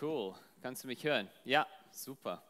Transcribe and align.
Cool. 0.00 0.34
Kannst 0.60 0.84
du 0.84 0.88
mich 0.88 1.02
hören? 1.02 1.26
Ja, 1.44 1.66
super. 1.90 2.42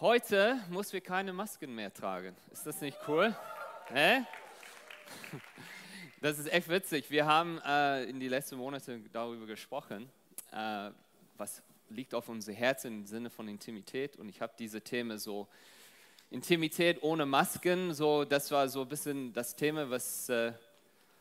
Heute 0.00 0.58
muss 0.70 0.90
wir 0.90 1.02
keine 1.02 1.34
Masken 1.34 1.74
mehr 1.74 1.92
tragen. 1.92 2.34
Ist 2.50 2.64
das 2.64 2.80
nicht 2.80 2.96
cool? 3.08 3.36
Hä? 3.88 4.22
Das 6.22 6.38
ist 6.38 6.52
echt 6.52 6.68
witzig. 6.68 7.10
Wir 7.10 7.26
haben 7.26 7.60
äh, 7.66 8.04
in 8.04 8.20
den 8.20 8.30
letzten 8.30 8.56
Monaten 8.56 9.10
darüber 9.12 9.44
gesprochen, 9.44 10.08
äh, 10.52 10.90
was 11.36 11.64
liegt 11.88 12.14
auf 12.14 12.28
unser 12.28 12.52
Herz 12.52 12.84
im 12.84 13.04
Sinne 13.06 13.28
von 13.28 13.48
Intimität. 13.48 14.16
Und 14.16 14.28
ich 14.28 14.40
habe 14.40 14.52
diese 14.56 14.80
Themen 14.80 15.18
so, 15.18 15.48
Intimität 16.30 17.02
ohne 17.02 17.26
Masken, 17.26 17.92
so, 17.92 18.24
das 18.24 18.52
war 18.52 18.68
so 18.68 18.82
ein 18.82 18.88
bisschen 18.88 19.32
das 19.32 19.56
Thema, 19.56 19.90
was 19.90 20.28
äh, 20.28 20.52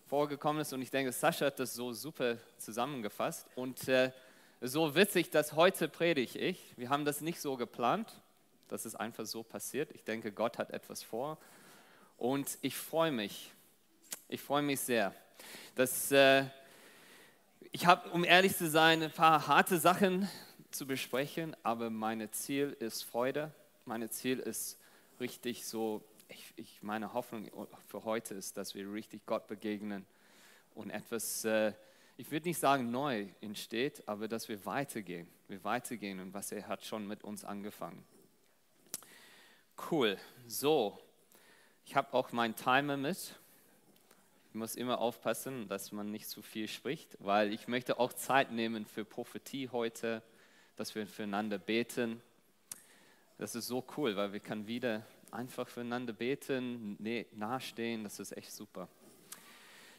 vorgekommen 0.05 0.61
ist. 0.61 0.71
Und 0.71 0.83
ich 0.83 0.91
denke, 0.91 1.11
Sascha 1.11 1.47
hat 1.47 1.59
das 1.59 1.73
so 1.73 1.93
super 1.93 2.37
zusammengefasst. 2.59 3.47
Und 3.55 3.87
äh, 3.87 4.11
so 4.61 4.93
witzig, 4.93 5.31
dass 5.31 5.53
heute 5.53 5.87
predige 5.87 6.37
ich. 6.37 6.59
Wir 6.77 6.89
haben 6.89 7.03
das 7.03 7.21
nicht 7.21 7.41
so 7.41 7.57
geplant. 7.57 8.13
Das 8.67 8.85
ist 8.85 8.93
einfach 8.95 9.25
so 9.25 9.41
passiert. 9.41 9.91
Ich 9.91 10.03
denke, 10.03 10.31
Gott 10.31 10.59
hat 10.59 10.69
etwas 10.69 11.01
vor. 11.01 11.39
Und 12.17 12.59
ich 12.61 12.75
freue 12.75 13.11
mich. 13.11 13.51
Ich 14.29 14.39
freue 14.39 14.61
mich 14.61 14.79
sehr. 14.79 15.15
Dass, 15.73 16.11
äh, 16.11 16.45
ich 17.71 17.87
habe, 17.87 18.07
um 18.11 18.23
ehrlich 18.23 18.55
zu 18.55 18.69
sein, 18.69 19.01
ein 19.01 19.11
paar 19.11 19.47
harte 19.47 19.79
Sachen 19.79 20.29
zu 20.69 20.85
besprechen, 20.85 21.55
aber 21.63 21.89
mein 21.89 22.31
Ziel 22.31 22.77
ist 22.79 23.01
Freude. 23.01 23.51
Mein 23.85 24.07
Ziel 24.11 24.39
ist 24.39 24.77
richtig 25.19 25.65
so, 25.65 26.03
ich, 26.29 26.53
ich, 26.55 26.83
meine 26.83 27.13
Hoffnung 27.13 27.49
für 27.87 28.03
heute 28.03 28.35
ist, 28.35 28.57
dass 28.57 28.75
wir 28.75 28.93
richtig 28.93 29.25
Gott 29.25 29.47
begegnen 29.47 30.05
und 30.75 30.91
etwas 30.91 31.45
äh, 31.45 31.73
ich 32.21 32.29
würde 32.29 32.49
nicht 32.49 32.59
sagen 32.59 32.91
neu 32.91 33.25
entsteht, 33.41 34.07
aber 34.07 34.27
dass 34.27 34.47
wir 34.47 34.63
weitergehen, 34.63 35.27
wir 35.47 35.63
weitergehen 35.63 36.19
und 36.19 36.35
was 36.35 36.51
er 36.51 36.67
hat 36.67 36.85
schon 36.85 37.07
mit 37.07 37.23
uns 37.23 37.43
angefangen. 37.43 38.05
Cool. 39.89 40.19
So, 40.45 41.01
ich 41.83 41.95
habe 41.95 42.13
auch 42.13 42.31
meinen 42.31 42.55
Timer 42.55 42.95
mit. 42.95 43.35
Ich 44.49 44.53
muss 44.53 44.75
immer 44.75 44.99
aufpassen, 44.99 45.67
dass 45.67 45.91
man 45.91 46.11
nicht 46.11 46.29
zu 46.29 46.43
viel 46.43 46.67
spricht, 46.67 47.17
weil 47.19 47.51
ich 47.51 47.67
möchte 47.67 47.99
auch 47.99 48.13
Zeit 48.13 48.51
nehmen 48.51 48.85
für 48.85 49.03
Prophetie 49.03 49.69
heute, 49.69 50.21
dass 50.75 50.93
wir 50.93 51.07
füreinander 51.07 51.57
beten. 51.57 52.21
Das 53.39 53.55
ist 53.55 53.65
so 53.65 53.83
cool, 53.97 54.15
weil 54.15 54.31
wir 54.31 54.41
können 54.41 54.67
wieder 54.67 55.07
einfach 55.31 55.67
füreinander 55.67 56.13
beten, 56.13 56.97
nahestehen. 57.31 58.03
Das 58.03 58.19
ist 58.19 58.37
echt 58.37 58.51
super. 58.51 58.87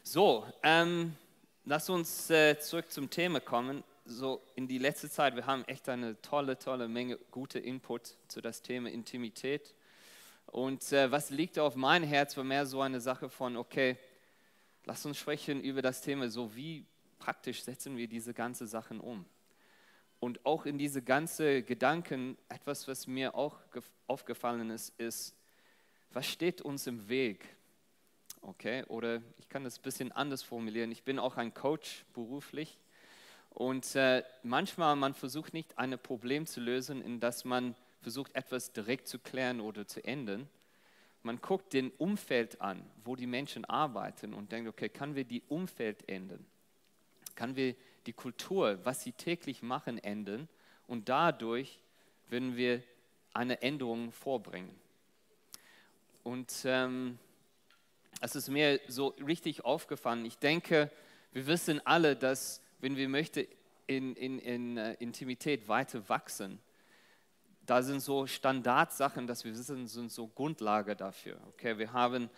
So, 0.03 0.47
ähm, 0.63 1.17
Lass 1.65 1.89
uns 1.89 2.29
äh, 2.29 2.59
zurück 2.59 2.91
zum 2.91 3.09
Thema 3.09 3.39
kommen. 3.39 3.85
So 4.03 4.41
in 4.55 4.67
die 4.67 4.79
letzte 4.79 5.09
Zeit, 5.09 5.33
wir 5.37 5.45
haben 5.45 5.63
echt 5.63 5.87
eine 5.87 6.21
tolle, 6.21 6.59
tolle 6.59 6.89
Menge 6.89 7.17
gute 7.31 7.57
Input 7.57 8.17
zu 8.27 8.41
das 8.41 8.61
Thema 8.61 8.89
Intimität. 8.89 9.73
Und 10.47 10.91
äh, 10.91 11.09
was 11.09 11.29
liegt 11.29 11.57
auf 11.57 11.75
mein 11.75 12.03
Herz, 12.03 12.35
war 12.35 12.43
mehr 12.43 12.65
so 12.65 12.81
eine 12.81 12.99
Sache 12.99 13.29
von, 13.29 13.55
okay, 13.55 13.95
lass 14.83 15.05
uns 15.05 15.17
sprechen 15.17 15.61
über 15.61 15.81
das 15.81 16.01
Thema, 16.01 16.27
so 16.27 16.53
wie 16.53 16.85
praktisch 17.17 17.63
setzen 17.63 17.95
wir 17.95 18.09
diese 18.09 18.33
ganzen 18.33 18.67
Sachen 18.67 18.99
um. 18.99 19.25
Und 20.19 20.45
auch 20.45 20.65
in 20.65 20.77
diese 20.77 21.01
ganzen 21.01 21.65
Gedanken, 21.65 22.37
etwas, 22.49 22.89
was 22.89 23.07
mir 23.07 23.35
auch 23.35 23.57
aufgefallen 24.07 24.69
ist, 24.69 24.99
ist, 24.99 25.33
was 26.11 26.27
steht 26.27 26.61
uns 26.61 26.87
im 26.87 27.07
Weg? 27.07 27.55
Okay, 28.45 28.83
oder 28.89 29.21
ich 29.37 29.47
kann 29.47 29.63
das 29.63 29.79
ein 29.79 29.83
bisschen 29.83 30.11
anders 30.11 30.43
formulieren. 30.43 30.91
Ich 30.91 31.03
bin 31.03 31.17
auch 31.17 31.37
ein 31.37 31.53
Coach 31.53 32.03
beruflich 32.13 32.77
und 33.51 33.95
äh, 33.95 34.21
manchmal 34.43 34.97
man 34.97 35.13
versucht 35.13 35.53
nicht 35.53 35.77
ein 35.77 35.97
Problem 35.97 36.45
zu 36.45 36.59
lösen, 36.59 37.01
in 37.01 37.21
das 37.21 37.45
man 37.45 37.73
versucht 38.01 38.35
etwas 38.35 38.73
direkt 38.73 39.07
zu 39.07 39.17
klären 39.17 39.61
oder 39.61 39.87
zu 39.87 40.03
ändern. 40.03 40.49
Man 41.21 41.39
guckt 41.39 41.71
den 41.71 41.91
Umfeld 41.91 42.59
an, 42.59 42.83
wo 43.05 43.15
die 43.15 43.27
Menschen 43.27 43.63
arbeiten 43.63 44.33
und 44.33 44.51
denkt, 44.51 44.67
okay, 44.67 44.89
kann 44.89 45.15
wir 45.15 45.23
die 45.23 45.41
Umfeld 45.47 46.09
ändern? 46.09 46.45
Kann 47.35 47.55
wir 47.55 47.75
die 48.07 48.13
Kultur, 48.13 48.77
was 48.83 49.03
sie 49.03 49.13
täglich 49.13 49.61
machen, 49.61 49.99
ändern? 49.99 50.49
Und 50.85 51.07
dadurch 51.07 51.79
werden 52.27 52.57
wir 52.57 52.83
eine 53.33 53.61
Änderung 53.61 54.11
vorbringen. 54.11 54.75
Und 56.23 56.51
ähm, 56.65 57.17
es 58.23 58.37
ist 58.37 58.47
mir 58.47 58.79
so 58.87 59.07
richtig 59.27 59.65
aufgefallen. 59.65 60.23
Ich 60.23 60.37
denke, 60.37 60.89
wir 61.33 61.45
wissen 61.45 61.85
alle, 61.85 62.15
dass 62.15 62.61
wenn 62.79 62.95
wir 62.95 63.09
möchten 63.09 63.45
in, 63.85 64.15
in, 64.15 64.39
in 64.39 64.77
uh, 64.77 64.95
Intimität 64.99 65.67
weiter 65.67 66.07
wachsen, 66.07 66.59
da 67.65 67.83
sind 67.83 67.99
so 67.99 68.25
Standardsachen, 68.25 69.27
dass 69.27 69.43
wir 69.43 69.51
wissen, 69.51 69.87
sind 69.87 70.09
so 70.09 70.27
Grundlage 70.27 70.95
dafür. 70.95 71.37
Okay, 71.49 71.77
wir 71.77 71.91
haben 71.91 72.29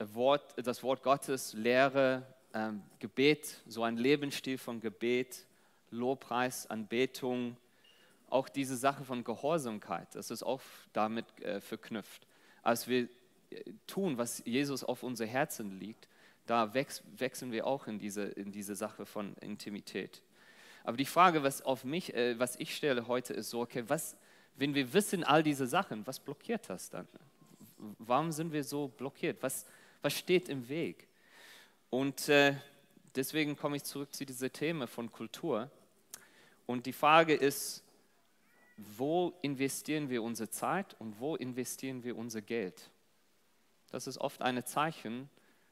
Wort, 0.00 0.54
das 0.56 0.82
Wort 0.82 1.04
Gottes, 1.04 1.52
Lehre, 1.52 2.26
ähm, 2.52 2.82
Gebet, 2.98 3.62
so 3.68 3.84
ein 3.84 3.96
Lebensstil 3.98 4.58
von 4.58 4.80
Gebet, 4.80 5.46
Lobpreis, 5.90 6.66
Anbetung, 6.68 7.56
auch 8.28 8.48
diese 8.48 8.76
Sache 8.76 9.04
von 9.04 9.22
Gehorsamkeit, 9.22 10.16
das 10.16 10.32
ist 10.32 10.42
auch 10.42 10.60
damit 10.92 11.26
äh, 11.42 11.60
verknüpft. 11.60 12.26
Als 12.64 12.88
wir 12.88 13.08
tun, 13.86 14.18
was 14.18 14.42
Jesus 14.44 14.84
auf 14.84 15.02
unser 15.02 15.26
Herzen 15.26 15.78
liegt, 15.78 16.08
da 16.46 16.74
wechseln 16.74 17.52
wir 17.52 17.66
auch 17.66 17.86
in 17.86 17.98
diese, 17.98 18.22
in 18.22 18.52
diese 18.52 18.76
Sache 18.76 19.04
von 19.04 19.34
Intimität. 19.38 20.22
Aber 20.84 20.96
die 20.96 21.04
Frage, 21.04 21.42
was 21.42 21.62
auf 21.62 21.84
mich, 21.84 22.14
äh, 22.14 22.38
was 22.38 22.56
ich 22.56 22.76
stelle 22.76 23.08
heute, 23.08 23.34
ist 23.34 23.50
so, 23.50 23.60
okay, 23.60 23.82
was, 23.88 24.16
wenn 24.54 24.74
wir 24.74 24.92
wissen 24.92 25.24
all 25.24 25.42
diese 25.42 25.66
Sachen, 25.66 26.06
was 26.06 26.20
blockiert 26.20 26.68
das 26.68 26.90
dann? 26.90 27.08
Warum 27.98 28.30
sind 28.30 28.52
wir 28.52 28.62
so 28.62 28.88
blockiert? 28.88 29.42
Was, 29.42 29.66
was 30.00 30.16
steht 30.16 30.48
im 30.48 30.68
Weg? 30.68 31.08
Und 31.90 32.28
äh, 32.28 32.54
deswegen 33.16 33.56
komme 33.56 33.76
ich 33.76 33.84
zurück 33.84 34.14
zu 34.14 34.24
diesem 34.24 34.52
Thema 34.52 34.86
von 34.86 35.10
Kultur. 35.10 35.70
Und 36.66 36.86
die 36.86 36.92
Frage 36.92 37.34
ist, 37.34 37.82
wo 38.76 39.34
investieren 39.42 40.08
wir 40.08 40.22
unsere 40.22 40.50
Zeit 40.50 40.94
und 41.00 41.18
wo 41.18 41.34
investieren 41.36 42.04
wir 42.04 42.16
unser 42.16 42.42
Geld? 42.42 42.90
Das 43.90 44.06
ist 44.06 44.18
oft 44.18 44.42
ein 44.42 44.64
Zeichen 44.64 45.30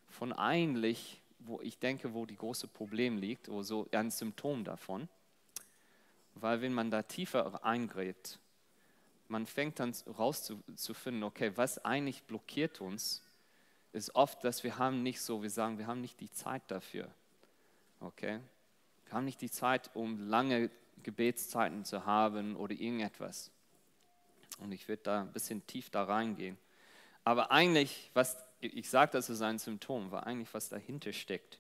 von 0.08 0.32
eigentlich, 0.32 1.20
wo 1.41 1.60
ich 1.60 1.78
denke, 1.78 2.14
wo 2.14 2.26
die 2.26 2.36
große 2.36 2.69
Problem 2.69 3.19
liegt, 3.19 3.48
oder 3.48 3.64
so 3.64 3.88
ein 3.92 4.10
Symptom 4.10 4.64
davon. 4.64 5.08
Weil 6.34 6.62
wenn 6.62 6.72
man 6.72 6.91
da 6.91 7.02
tiefer 7.02 7.64
eingräbt, 7.64 8.38
man 9.28 9.47
fängt 9.47 9.80
dann 9.80 9.94
rauszufinden, 10.19 11.22
okay, 11.22 11.52
was 11.56 11.84
eigentlich 11.84 12.22
blockiert 12.25 12.80
uns, 12.80 13.22
ist 13.92 14.14
oft, 14.14 14.42
dass 14.44 14.64
wir 14.64 14.78
haben 14.78 15.02
nicht 15.02 15.20
so, 15.20 15.42
wir 15.42 15.50
sagen, 15.50 15.78
wir 15.78 15.86
haben 15.86 16.00
nicht 16.00 16.20
die 16.20 16.31
Zeit 16.31 16.62
dafür. 16.69 17.08
Okay? 18.00 18.41
Wir 19.04 19.12
haben 19.12 19.25
nicht 19.25 19.41
die 19.41 19.50
Zeit, 19.50 19.91
um 19.94 20.28
lange 20.28 20.70
Gebetszeiten 21.02 21.84
zu 21.84 22.04
haben 22.04 22.56
oder 22.56 22.75
irgendetwas. 22.75 23.50
Und 24.58 24.72
ich 24.72 24.88
würde 24.88 25.02
da 25.02 25.20
ein 25.22 25.32
bisschen 25.32 25.66
tief 25.66 25.91
da 25.91 26.04
reingehen. 26.04 26.58
Aber 27.24 27.50
eigentlich, 27.50 28.10
was 28.14 28.36
ich 28.60 28.88
sage, 28.88 29.12
das 29.12 29.30
ist 29.30 29.42
ein 29.42 29.58
Symptom, 29.58 30.10
weil 30.10 30.24
eigentlich 30.24 30.52
was 30.52 30.68
dahinter 30.68 31.12
steckt, 31.12 31.58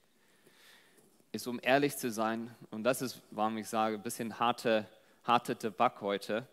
ist, 1.32 1.46
um 1.46 1.58
ehrlich 1.62 1.96
zu 1.96 2.10
sein, 2.10 2.54
und 2.70 2.84
das 2.84 3.02
ist, 3.02 3.20
warum 3.30 3.58
ich 3.58 3.68
sage, 3.68 3.96
ein 3.96 4.02
bisschen 4.02 4.38
harte, 4.38 4.86
harte 5.24 5.58
Tabak 5.58 6.00
heute, 6.00 6.46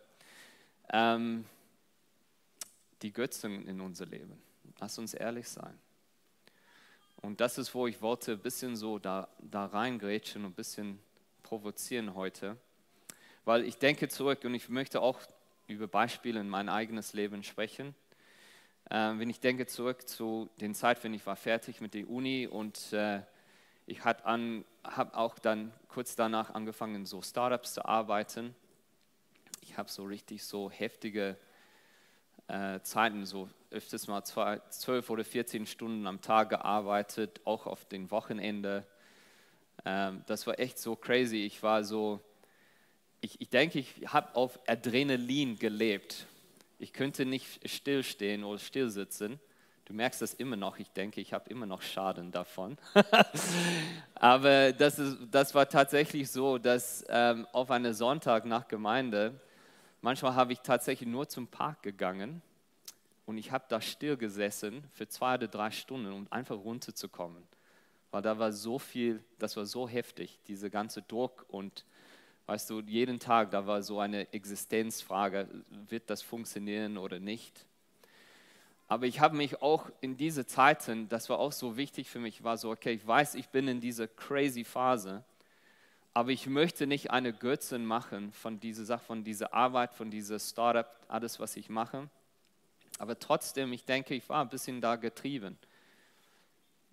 ähm, 0.92 1.46
die 3.02 3.12
Götzen 3.12 3.68
in 3.68 3.82
unser 3.82 4.06
Leben. 4.06 4.42
Lass 4.80 4.98
uns 4.98 5.14
ehrlich 5.14 5.48
sein. 5.48 5.78
Und 7.18 7.40
das 7.40 7.58
ist, 7.58 7.74
wo 7.76 7.88
ich 7.88 8.02
wollte 8.02 8.34
ein 8.34 8.40
bisschen 8.40 8.76
so 8.76 8.98
da, 8.98 9.28
da 9.40 9.66
reingrätschen 9.66 10.44
und 10.44 10.52
ein 10.52 10.56
bisschen 10.56 11.00
provozieren 11.44 12.16
heute. 12.16 12.58
Weil 13.46 13.66
ich 13.66 13.78
denke 13.78 14.10
zurück 14.10 14.44
und 14.44 14.56
ich 14.56 14.70
möchte 14.70 15.02
auch 15.02 15.20
über 15.68 15.88
Beispiele 15.88 16.40
in 16.40 16.50
mein 16.50 16.70
eigenes 16.70 17.14
Leben 17.14 17.44
sprechen. 17.44 17.96
Äh, 18.92 19.18
wenn 19.20 19.30
ich 19.30 19.40
denke 19.40 19.68
zurück 19.68 20.10
zu 20.10 20.50
den 20.60 20.76
Zeit, 20.76 21.02
wenn 21.06 21.14
ich 21.14 21.26
war 21.26 21.38
fertig 21.38 21.80
mit 21.80 21.94
der 21.94 22.10
Uni 22.10 22.46
und 22.46 22.92
äh, 22.92 23.22
ich 23.86 24.04
habe 24.04 24.26
auch 25.16 25.40
dann 25.40 25.72
kurz 25.88 26.18
danach 26.18 26.54
angefangen, 26.54 27.06
so 27.06 27.22
Startups 27.22 27.76
zu 27.76 27.86
arbeiten. 27.86 28.54
Ich 29.62 29.78
habe 29.78 29.90
so 29.90 30.04
richtig 30.04 30.44
so 30.44 30.70
heftige 30.70 31.38
äh, 32.48 32.82
Zeiten, 32.82 33.26
so 33.26 33.50
öfters 33.70 34.08
mal 34.08 34.26
zwei, 34.26 34.60
12 34.70 35.10
oder 35.10 35.24
14 35.24 35.68
Stunden 35.68 36.06
am 36.06 36.20
Tag 36.20 36.50
gearbeitet, 36.50 37.40
auch 37.46 37.68
auf 37.68 37.86
den 37.86 38.12
Wochenende. 38.12 38.86
Ähm, 39.86 40.22
das 40.28 40.46
war 40.48 40.60
echt 40.60 40.78
so 40.78 40.98
crazy. 40.98 41.46
Ich 41.46 41.64
war 41.64 41.86
so, 41.86 42.20
ich, 43.22 43.40
ich 43.40 43.50
denke, 43.50 43.80
ich 43.80 44.06
habe 44.08 44.36
auf 44.36 44.60
Adrenalin 44.68 45.58
gelebt. 45.58 46.28
Ich 46.82 46.94
könnte 46.94 47.28
nicht 47.28 47.70
stillstehen 47.70 48.44
oder 48.44 48.58
stillsitzen. 48.58 49.40
Du 49.86 49.94
merkst 49.94 50.20
das 50.20 50.34
immer 50.34 50.56
noch. 50.56 50.80
Ich 50.80 50.90
denke, 50.90 51.22
ich 51.22 51.32
habe 51.32 51.48
immer 51.48 51.68
noch 51.68 51.84
Schaden 51.84 52.32
davon. 52.32 52.76
Aber 54.16 54.74
das, 54.74 54.98
ist, 54.98 55.20
das 55.30 55.54
war 55.54 55.70
tatsächlich 55.70 56.32
so, 56.32 56.58
dass 56.58 57.06
ähm, 57.08 57.46
auf 57.52 57.70
einen 57.70 57.94
Sonntag 57.94 58.46
nach 58.46 58.68
Gemeinde, 58.68 59.40
manchmal 60.02 60.34
habe 60.34 60.54
ich 60.54 60.62
tatsächlich 60.62 61.08
nur 61.08 61.30
zum 61.30 61.46
Park 61.46 61.84
gegangen 61.84 62.42
und 63.28 63.38
ich 63.38 63.52
habe 63.52 63.66
da 63.70 63.80
still 63.80 64.18
gesessen 64.18 64.84
für 64.96 65.08
zwei 65.08 65.36
oder 65.36 65.48
drei 65.48 65.70
Stunden, 65.70 66.12
um 66.12 66.26
einfach 66.32 66.58
runterzukommen. 66.58 67.44
Weil 68.10 68.24
da 68.24 68.40
war 68.40 68.52
so 68.52 68.80
viel, 68.80 69.24
das 69.38 69.56
war 69.56 69.68
so 69.68 69.88
heftig, 69.88 70.40
dieser 70.48 70.72
ganze 70.72 71.04
Druck 71.04 71.46
und 71.48 71.86
weißt 72.46 72.70
du, 72.70 72.82
jeden 72.82 73.20
Tag, 73.20 73.52
da 73.52 73.66
war 73.68 73.82
so 73.82 74.00
eine 74.00 74.32
Existenzfrage, 74.34 75.48
wird 75.88 76.10
das 76.10 76.22
funktionieren 76.22 76.98
oder 76.98 77.20
nicht? 77.20 77.66
Aber 78.88 79.06
ich 79.06 79.22
habe 79.22 79.38
mich 79.38 79.62
auch 79.62 79.90
in 80.02 80.18
diese 80.18 80.46
Zeiten, 80.46 81.08
das 81.08 81.30
war 81.30 81.40
auch 81.40 81.54
so 81.54 81.78
wichtig 81.78 82.10
für 82.10 82.20
mich, 82.20 82.44
war 82.44 82.58
so, 82.58 82.72
okay, 82.72 82.92
ich 82.92 83.08
weiß, 83.08 83.36
ich 83.36 83.48
bin 83.48 83.70
in 83.70 83.80
dieser 83.80 84.08
crazy 84.08 84.66
Phase, 84.66 85.24
aber 86.14 86.32
ich 86.32 86.48
möchte 86.48 86.88
nicht 86.88 87.10
eine 87.10 87.32
Götzin 87.32 87.86
machen 87.86 88.34
von 88.34 88.60
dieser 88.60 88.84
Sache, 88.84 89.06
von 89.06 89.24
dieser 89.24 89.54
Arbeit, 89.54 89.94
von 89.94 90.12
dieser 90.12 90.40
Startup, 90.40 90.94
alles, 91.08 91.40
was 91.40 91.56
ich 91.56 91.70
mache. 91.70 92.10
Aber 93.00 93.18
trotzdem, 93.18 93.72
ich 93.72 93.86
denke, 93.86 94.14
ich 94.14 94.28
war 94.28 94.42
ein 94.42 94.50
bisschen 94.50 94.82
da 94.82 94.98
getrieben. 94.98 95.58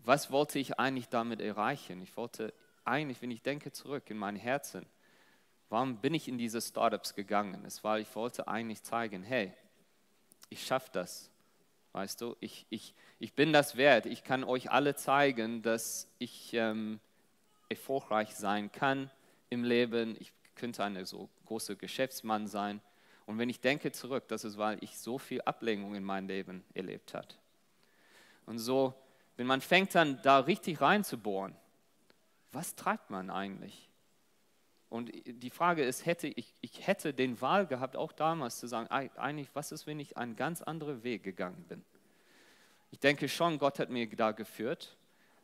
Was 0.04 0.30
wollte 0.30 0.60
ich 0.60 0.78
eigentlich 0.78 1.08
damit 1.08 1.40
erreichen? 1.40 2.00
Ich 2.00 2.16
wollte 2.16 2.54
eigentlich, 2.84 3.20
wenn 3.22 3.32
ich 3.32 3.42
denke 3.42 3.72
zurück 3.72 4.08
in 4.08 4.18
mein 4.18 4.36
Herzen, 4.36 4.86
warum 5.68 5.96
bin 5.98 6.14
ich 6.14 6.28
in 6.28 6.38
diese 6.38 6.60
Startups 6.60 7.14
gegangen? 7.14 7.64
Es 7.64 7.84
war, 7.84 7.98
ich 7.98 8.14
wollte 8.14 8.48
eigentlich 8.48 8.82
zeigen, 8.82 9.22
hey, 9.22 9.52
ich 10.50 10.64
schaffe 10.64 10.90
das. 10.92 11.30
Weißt 11.92 12.20
du, 12.20 12.36
ich, 12.40 12.66
ich, 12.70 12.94
ich 13.18 13.34
bin 13.34 13.52
das 13.52 13.76
wert. 13.76 14.06
Ich 14.06 14.22
kann 14.22 14.44
euch 14.44 14.70
alle 14.70 14.94
zeigen, 14.94 15.62
dass 15.62 16.08
ich 16.18 16.54
ähm, 16.54 17.00
erfolgreich 17.68 18.34
sein 18.34 18.70
kann 18.70 19.10
im 19.50 19.64
Leben. 19.64 20.16
Ich 20.20 20.32
könnte 20.54 20.84
ein 20.84 21.04
so 21.04 21.28
großer 21.46 21.76
Geschäftsmann 21.76 22.46
sein. 22.46 22.80
Und 23.26 23.38
wenn 23.38 23.48
ich 23.48 23.60
denke 23.60 23.92
zurück, 23.92 24.24
das 24.28 24.44
ist, 24.44 24.56
weil 24.58 24.78
ich 24.82 24.98
so 24.98 25.18
viel 25.18 25.40
Ablenkung 25.42 25.94
in 25.94 26.04
meinem 26.04 26.28
Leben 26.28 26.64
erlebt 26.74 27.14
habe. 27.14 27.28
Und 28.46 28.58
so, 28.58 28.94
wenn 29.36 29.46
man 29.46 29.60
fängt 29.60 29.94
dann 29.94 30.20
da 30.22 30.40
richtig 30.40 30.80
reinzubohren, 30.80 31.54
was 32.52 32.74
treibt 32.74 33.10
man 33.10 33.30
eigentlich? 33.30 33.87
Und 34.90 35.12
die 35.26 35.50
Frage 35.50 35.84
ist, 35.84 36.06
hätte 36.06 36.28
ich, 36.28 36.54
ich 36.62 36.86
hätte 36.86 37.12
den 37.12 37.40
Wahl 37.42 37.66
gehabt, 37.66 37.96
auch 37.96 38.12
damals 38.12 38.58
zu 38.58 38.66
sagen, 38.66 38.88
eigentlich, 38.88 39.48
was 39.52 39.70
ist, 39.70 39.86
wenn 39.86 40.00
ich 40.00 40.16
einen 40.16 40.34
ganz 40.34 40.62
anderen 40.62 41.02
Weg 41.02 41.22
gegangen 41.22 41.62
bin? 41.68 41.84
Ich 42.90 42.98
denke 42.98 43.28
schon, 43.28 43.58
Gott 43.58 43.78
hat 43.78 43.90
mir 43.90 44.08
da 44.08 44.32
geführt, 44.32 44.96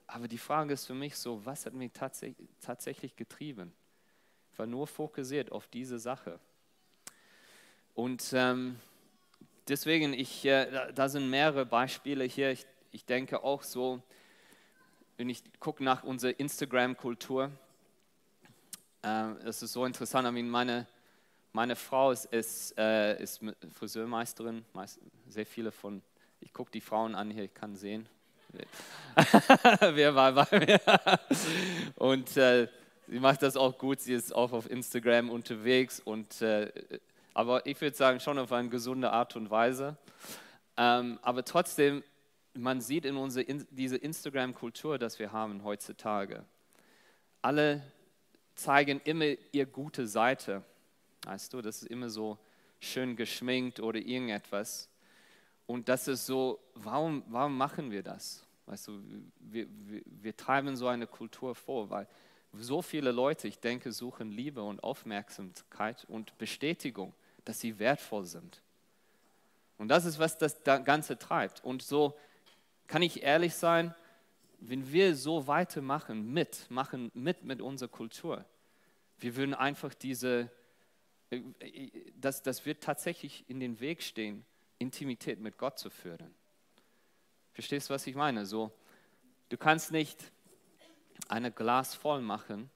aber 0.07 0.29
die 0.29 0.39
Frage 0.39 0.73
ist 0.73 0.87
für 0.87 0.95
mich 0.95 1.17
so, 1.17 1.45
was 1.45 1.67
hat 1.67 1.75
mich 1.75 1.93
tatsächlich, 1.93 3.17
getrieben? 3.17 3.73
Ich 4.53 4.59
war 4.59 4.67
nur 4.67 4.87
fokussiert 4.87 5.53
auf 5.53 5.67
diese 5.67 5.99
Sache. 5.99 6.41
Und 7.95 8.33
ähm, 8.33 8.77
deswegen, 9.69 10.15
ich, 10.15 10.45
äh, 10.47 10.93
da 10.95 11.09
sind 11.09 11.29
mehrere 11.29 11.67
Beispiele 11.67 12.25
hier. 12.25 12.51
Ich, 12.51 12.67
ich 12.93 13.05
denke 13.05 13.45
auch 13.45 13.63
so, 13.63 14.03
wenn 15.17 15.29
ich 15.29 15.43
gucke 15.61 15.85
nach 15.85 16.03
unserer 16.03 16.39
Instagram-Kultur, 16.39 17.51
äh, 19.05 19.45
das 19.45 19.63
ist 19.63 19.73
so 19.73 19.85
interessant. 19.85 20.33
Meine, 20.33 20.87
meine 21.53 21.77
Frau 21.77 22.11
ist, 22.11 22.27
ist, 22.27 22.77
äh, 22.79 23.23
ist 23.23 23.41
Friseurmeisterin. 23.75 24.65
Meist, 24.73 24.99
sehr 25.29 25.47
viele 25.47 25.71
von, 25.71 26.03
ich 26.41 26.53
gucke 26.53 26.71
die 26.71 26.81
Frauen 26.81 27.15
an 27.15 27.31
hier, 27.31 27.45
ich 27.45 27.55
kann 27.55 27.77
sehen. 27.77 28.09
Wer 29.81 30.15
war 30.15 30.33
bei 30.33 30.59
mir? 30.59 30.81
Und 31.97 32.37
äh, 32.37 32.69
sie 33.09 33.21
macht 33.21 33.43
das 33.43 33.57
auch 33.57 33.77
gut. 33.79 34.01
Sie 34.01 34.15
ist 34.15 34.35
auch 34.35 34.53
auf 34.53 34.71
Instagram 34.71 35.29
unterwegs. 35.29 36.01
Und, 36.01 36.41
äh, 36.41 36.73
aber 37.35 37.67
ich 37.67 37.81
würde 37.81 37.97
sagen, 37.97 38.21
schon 38.21 38.39
auf 38.39 38.53
eine 38.53 38.69
gesunde 38.69 39.11
Art 39.11 39.37
und 39.37 39.51
Weise. 39.51 39.97
Ähm, 40.77 41.19
aber 41.23 41.45
trotzdem, 41.45 42.03
man 42.55 42.81
sieht 42.81 43.05
in 43.05 43.17
unsere, 43.17 43.45
in, 43.45 43.67
diese 43.71 43.97
Instagram-Kultur, 43.97 44.99
dass 44.99 45.19
wir 45.19 45.33
haben 45.33 45.63
heutzutage, 45.65 46.45
alle 47.43 47.83
zeigen 48.55 49.01
immer 49.05 49.35
ihre 49.53 49.67
gute 49.67 50.07
Seite. 50.07 50.63
Weißt 51.25 51.53
du, 51.53 51.63
das 51.63 51.83
ist 51.83 51.91
immer 51.91 52.11
so 52.11 52.39
schön 52.81 53.17
geschminkt 53.17 53.81
oder 53.81 53.99
irgendetwas. 53.99 54.89
Und 55.67 55.89
das 55.89 56.09
ist 56.09 56.27
so, 56.27 56.61
warum, 56.75 57.25
warum 57.29 57.57
machen 57.57 57.91
wir 57.91 58.03
das? 58.03 58.45
Weißt 58.67 58.89
du, 58.89 59.01
wir, 59.41 59.67
wir, 59.69 60.03
wir 60.05 60.37
treiben 60.37 60.77
so 60.77 60.87
eine 60.87 61.07
Kultur 61.07 61.55
vor, 61.55 61.91
weil 61.91 62.07
so 62.53 62.83
viele 62.83 63.11
Leute, 63.11 63.49
ich 63.49 63.59
denke, 63.59 63.93
suchen 63.93 64.31
Liebe 64.31 64.63
und 64.63 64.83
Aufmerksamkeit 64.83 66.05
und 66.09 66.37
Bestätigung, 66.39 67.15
dass 67.45 67.61
sie 67.61 67.79
wertvoll 67.79 68.25
sind. 68.25 68.63
Und 69.77 69.89
das 69.89 70.05
ist, 70.05 70.19
was 70.19 70.39
das 70.39 70.63
Ganze 70.63 71.19
treibt. 71.19 71.65
Und 71.65 71.83
so 71.83 72.17
kann 72.87 73.03
ich 73.03 73.23
ehrlich 73.23 73.55
sein, 73.55 73.95
wenn 74.69 74.93
wir 74.93 75.15
so 75.15 75.47
weitermachen, 75.47 76.33
mit, 76.33 76.71
machen 76.71 77.11
mit 77.15 77.45
mit 77.45 77.61
unserer 77.61 77.89
Kultur, 77.89 78.45
wir 79.19 79.37
würden 79.37 79.55
einfach 79.55 79.95
diese, 79.95 80.51
äh, 81.31 81.41
das, 82.17 82.43
das 82.43 82.65
wird 82.67 82.83
tatsächlich 82.83 83.49
in 83.49 83.61
den 83.61 83.81
Weg 83.81 84.03
stehen, 84.03 84.45
Intimität 84.79 85.39
mit 85.41 85.59
Gott 85.59 85.79
zu 85.79 85.91
führen. 85.91 86.35
Verstehst 87.53 87.89
du, 87.89 87.95
was 87.95 88.07
ich 88.07 88.15
meine? 88.15 88.47
So, 88.47 88.73
du 89.49 89.57
kannst 89.57 89.93
nicht 89.93 90.33
ein 91.29 91.55
Glas 91.55 91.95
voll 91.95 92.21
machen 92.21 92.71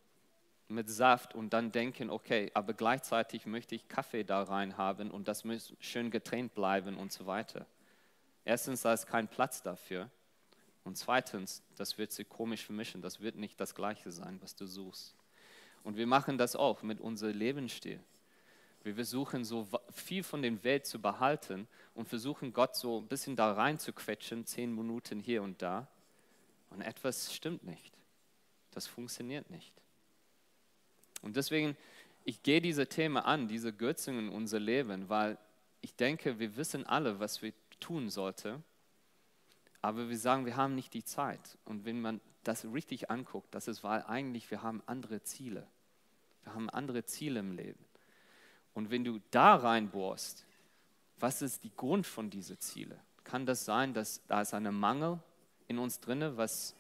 mit 0.69 0.89
Saft 0.89 1.35
und 1.35 1.53
dann 1.53 1.73
denken, 1.73 2.11
okay, 2.11 2.51
aber 2.55 2.75
gleichzeitig 2.75 3.47
möchte 3.47 3.75
ich 3.75 3.89
Kaffee 3.89 4.25
da 4.25 4.43
rein 4.43 4.77
haben 4.77 5.11
und 5.11 5.27
das 5.27 5.45
muss 5.45 5.75
schön 5.81 6.11
getrennt 6.11 6.55
bleiben 6.55 6.97
und 6.97 7.13
so 7.13 7.27
weiter. 7.27 7.67
Erstens, 8.45 8.83
da 8.83 8.93
ist 8.93 9.07
kein 9.07 9.29
Platz 9.29 9.63
dafür. 9.63 10.11
Und 10.85 10.97
zweitens, 10.97 11.63
das 11.77 11.99
wird 11.99 12.13
sich 12.13 12.29
komisch 12.29 12.65
vermischen. 12.65 13.03
Das 13.03 13.21
wird 13.21 13.37
nicht 13.37 13.61
das 13.61 13.75
Gleiche 13.75 14.11
sein, 14.11 14.41
was 14.41 14.55
du 14.57 14.67
suchst. 14.67 15.15
Und 15.85 15.97
wir 15.97 16.07
machen 16.07 16.39
das 16.39 16.57
auch 16.57 16.83
mit 16.83 17.01
unserem 17.01 17.37
Lebensstil. 17.37 18.01
Wir 18.83 18.95
versuchen 18.95 19.45
so 19.45 19.69
viel 19.91 20.23
von 20.23 20.43
der 20.43 20.63
Welt 20.65 20.87
zu 20.87 21.01
behalten 21.01 21.69
und 21.95 22.09
versuchen 22.09 22.53
Gott 22.53 22.77
so 22.77 23.01
ein 23.01 23.09
bisschen 23.09 23.37
da 23.37 23.53
rein 23.53 23.79
zu 23.79 23.93
quetschen, 23.93 24.47
zehn 24.47 24.75
Minuten 24.75 25.21
hier 25.21 25.43
und 25.43 25.61
da. 25.61 25.89
Und 26.71 26.81
etwas 26.81 27.35
stimmt 27.35 27.65
nicht. 27.65 27.93
Das 28.71 28.87
funktioniert 28.87 29.51
nicht. 29.51 29.73
Und 31.23 31.37
deswegen, 31.37 31.77
ich 32.25 32.43
gehe 32.43 32.61
diese 32.61 32.87
Themen 32.87 33.17
an, 33.17 33.49
diese 33.49 33.73
Götzungen 33.73 34.29
in 34.29 34.35
unser 34.35 34.61
Leben, 34.61 35.09
weil 35.09 35.39
ich 35.81 35.95
denke, 35.95 36.39
wir 36.39 36.57
wissen 36.57 36.87
alle, 36.87 37.19
was 37.19 37.43
wir 37.43 37.53
tun 37.81 38.11
sollten. 38.11 38.63
Aber 39.81 40.09
wir 40.09 40.19
sagen, 40.19 40.45
wir 40.45 40.57
haben 40.57 40.75
nicht 40.75 40.95
die 40.95 41.05
Zeit. 41.05 41.57
Und 41.65 41.85
wenn 41.85 42.01
man 42.01 42.21
das 42.45 42.65
richtig 42.65 43.11
anguckt, 43.11 43.55
das 43.55 43.69
ist, 43.69 43.85
weil 43.85 44.03
eigentlich 44.05 44.51
wir 44.51 44.63
haben 44.63 44.83
andere 44.87 45.23
Ziele. 45.23 45.67
Wir 46.43 46.55
haben 46.55 46.71
andere 46.71 47.05
Ziele 47.05 47.41
im 47.41 47.53
Leben. 47.53 47.85
Und 48.75 48.91
wenn 48.91 49.05
du 49.05 49.21
da 49.31 49.57
reinbohrst, 49.57 50.47
was 51.19 51.43
ist 51.43 51.65
die 51.65 51.75
Grund 51.75 52.07
von 52.07 52.31
diesen 52.31 52.59
Zielen? 52.61 52.99
Kann 53.25 53.45
das 53.45 53.65
sein, 53.65 53.93
dass 53.93 54.25
da 54.27 54.41
ist 54.41 54.55
ein 54.55 54.73
Mangel 54.75 55.19
in 55.67 55.79
uns 55.79 56.01
drin, 56.01 56.37
was, 56.37 56.75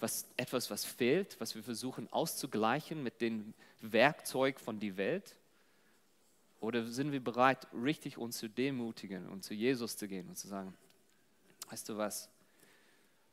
was 0.00 0.26
etwas, 0.36 0.70
was 0.70 0.84
fehlt, 0.84 1.38
was 1.40 1.54
wir 1.54 1.62
versuchen 1.62 2.10
auszugleichen 2.12 3.02
mit 3.02 3.20
dem 3.20 3.54
Werkzeug 3.80 4.60
von 4.60 4.80
der 4.80 4.96
Welt? 4.96 5.36
Oder 6.60 6.86
sind 6.86 7.12
wir 7.12 7.22
bereit, 7.22 7.66
richtig 7.74 8.18
uns 8.18 8.38
zu 8.38 8.48
demutigen 8.48 9.28
und 9.28 9.42
zu 9.42 9.52
Jesus 9.52 9.96
zu 9.96 10.06
gehen 10.06 10.28
und 10.28 10.38
zu 10.38 10.46
sagen, 10.46 10.72
weißt 11.72 11.88
du 11.88 11.96
was, 11.96 12.28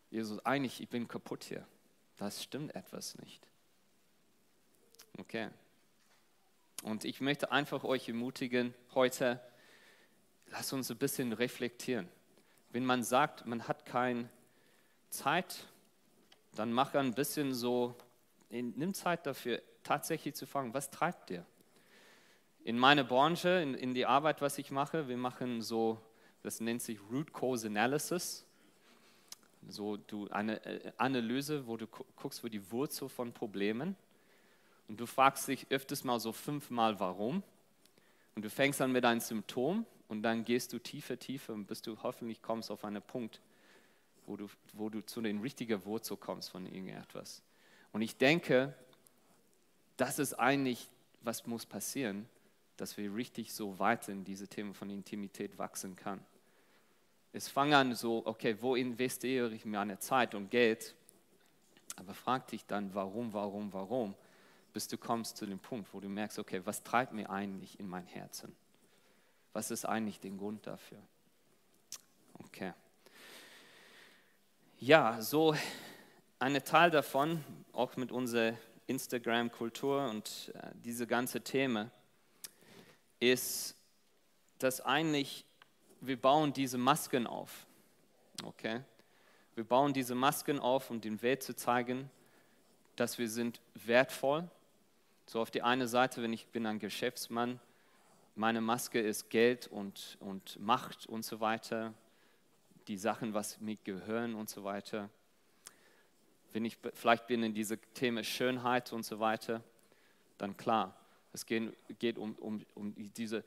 Jesus, 0.09 0.43
eigentlich, 0.45 0.79
ich 0.79 0.87
bin 0.87 1.09
kaputt 1.09 1.43
hier. 1.43 1.67
Das 2.15 2.41
stimmt 2.41 2.73
etwas 2.73 3.17
nicht. 3.17 3.45
Okay. 5.17 5.49
Und 6.83 7.03
ich 7.03 7.19
möchte 7.19 7.51
einfach 7.51 7.83
euch 7.83 8.07
ermutigen, 8.07 8.73
heute, 8.95 9.41
lasst 10.47 10.71
uns 10.71 10.89
ein 10.89 10.97
bisschen 10.97 11.33
reflektieren. 11.33 12.07
Wenn 12.69 12.85
man 12.85 13.03
sagt, 13.03 13.45
man 13.45 13.67
hat 13.67 13.85
keine 13.85 14.29
Zeit, 15.09 15.67
dann 16.55 16.71
mach 16.71 16.93
ein 16.93 17.13
bisschen 17.13 17.53
so, 17.53 17.93
nimm 18.49 18.93
Zeit 18.93 19.25
dafür, 19.25 19.61
tatsächlich 19.83 20.35
zu 20.35 20.47
fragen, 20.47 20.73
was 20.73 20.89
treibt 20.89 21.29
dir? 21.29 21.45
In 22.63 22.79
meiner 22.79 23.03
Branche, 23.03 23.49
in, 23.61 23.73
in 23.73 23.93
die 23.93 24.05
Arbeit, 24.05 24.41
was 24.41 24.57
ich 24.57 24.71
mache, 24.71 25.09
wir 25.09 25.17
machen 25.17 25.61
so, 25.61 26.01
das 26.41 26.59
nennt 26.59 26.81
sich 26.81 26.99
Root 27.11 27.33
Cause 27.33 27.67
Analysis. 27.67 28.45
So 29.67 29.97
du 29.97 30.27
eine 30.29 30.63
äh, 30.65 30.91
Analyse, 30.97 31.67
wo 31.67 31.77
du 31.77 31.85
guckst, 31.87 32.43
wo 32.43 32.47
die 32.47 32.71
Wurzel 32.71 33.09
von 33.09 33.33
Problemen. 33.33 33.95
Und 34.87 34.99
du 34.99 35.05
fragst 35.05 35.47
dich 35.47 35.67
öfters 35.69 36.03
mal 36.03 36.19
so 36.19 36.31
fünfmal 36.31 36.99
warum. 36.99 37.43
Und 38.35 38.45
du 38.45 38.49
fängst 38.49 38.81
an 38.81 38.91
mit 38.91 39.05
einem 39.05 39.19
Symptom 39.19 39.85
und 40.07 40.23
dann 40.23 40.45
gehst 40.45 40.73
du 40.73 40.79
tiefer, 40.79 41.19
tiefer 41.19 41.53
und 41.53 41.65
bis 41.65 41.81
du 41.81 42.01
hoffentlich 42.01 42.41
kommst 42.41 42.71
auf 42.71 42.83
einen 42.83 43.01
Punkt, 43.01 43.41
wo 44.25 44.37
du, 44.37 44.47
wo 44.73 44.89
du 44.89 45.05
zu 45.05 45.21
den 45.21 45.41
richtigen 45.41 45.83
Wurzeln 45.85 46.19
kommst 46.19 46.49
von 46.49 46.65
irgendetwas. 46.65 47.41
Und 47.91 48.01
ich 48.01 48.17
denke, 48.17 48.73
das 49.97 50.19
ist 50.19 50.33
eigentlich, 50.35 50.89
was 51.21 51.45
muss 51.45 51.65
passieren, 51.65 52.27
dass 52.79 52.97
wir 52.97 53.13
richtig 53.13 53.53
so 53.53 53.77
weit 53.79 54.07
in 54.07 54.23
diese 54.23 54.47
Themen 54.47 54.73
von 54.73 54.89
Intimität 54.89 55.57
wachsen 55.57 55.95
kann. 55.95 56.23
Es 57.31 57.47
fängt 57.47 57.73
an 57.73 57.93
so, 57.93 58.25
okay, 58.25 58.57
wo 58.59 58.75
investiere 58.75 59.53
ich 59.53 59.65
meine 59.65 59.99
Zeit 59.99 60.33
und 60.33 60.49
Geld? 60.49 60.95
Aber 61.97 62.13
frag 62.13 62.47
dich 62.47 62.65
dann, 62.65 62.93
warum, 62.93 63.33
warum, 63.33 63.73
warum, 63.73 64.15
bis 64.73 64.87
du 64.87 64.97
kommst 64.97 65.37
zu 65.37 65.45
dem 65.45 65.59
Punkt, 65.59 65.93
wo 65.93 65.99
du 65.99 66.09
merkst, 66.09 66.39
okay, 66.39 66.61
was 66.63 66.81
treibt 66.83 67.13
mir 67.13 67.29
eigentlich 67.29 67.79
in 67.79 67.87
mein 67.87 68.05
Herzen? 68.05 68.55
Was 69.53 69.71
ist 69.71 69.85
eigentlich 69.85 70.19
der 70.19 70.31
Grund 70.31 70.65
dafür? 70.65 70.99
Okay. 72.45 72.73
Ja, 74.79 75.21
so 75.21 75.55
ein 76.39 76.63
Teil 76.63 76.89
davon, 76.89 77.43
auch 77.73 77.97
mit 77.97 78.11
unserer 78.11 78.53
Instagram-Kultur 78.87 80.09
und 80.09 80.51
äh, 80.55 80.69
diese 80.83 81.05
ganze 81.05 81.41
Thema, 81.41 81.91
ist, 83.19 83.75
dass 84.59 84.81
eigentlich 84.81 85.45
wir 86.01 86.19
bauen 86.19 86.53
diese 86.53 86.77
Masken 86.77 87.27
auf. 87.27 87.65
Okay? 88.43 88.81
Wir 89.55 89.63
bauen 89.63 89.93
diese 89.93 90.15
Masken 90.15 90.59
auf, 90.59 90.89
um 90.89 91.01
den 91.01 91.21
Welt 91.21 91.43
zu 91.43 91.55
zeigen, 91.55 92.09
dass 92.95 93.17
wir 93.17 93.29
sind 93.29 93.61
wertvoll. 93.73 94.49
So 95.25 95.41
auf 95.41 95.51
die 95.51 95.61
eine 95.61 95.87
Seite, 95.87 96.21
wenn 96.21 96.33
ich 96.33 96.47
bin 96.47 96.65
ein 96.65 96.79
Geschäftsmann, 96.79 97.59
meine 98.35 98.61
Maske 98.61 99.01
ist 99.01 99.29
Geld 99.29 99.67
und, 99.67 100.17
und 100.21 100.59
Macht 100.59 101.05
und 101.07 101.25
so 101.25 101.41
weiter, 101.41 101.93
die 102.87 102.97
Sachen, 102.97 103.33
was 103.33 103.59
mir 103.59 103.75
gehören 103.83 104.33
und 104.33 104.49
so 104.49 104.63
weiter. 104.63 105.09
Wenn 106.53 106.65
ich 106.65 106.77
vielleicht 106.93 107.27
bin 107.27 107.43
in 107.43 107.53
diese 107.53 107.77
Themen 107.77 108.23
Schönheit 108.23 108.93
und 108.93 109.03
so 109.03 109.19
weiter, 109.19 109.61
dann 110.37 110.55
klar, 110.55 110.95
es 111.33 111.45
geht, 111.45 111.73
geht 111.99 112.17
um, 112.17 112.33
um, 112.35 112.65
um 112.75 112.93
diese, 113.13 113.43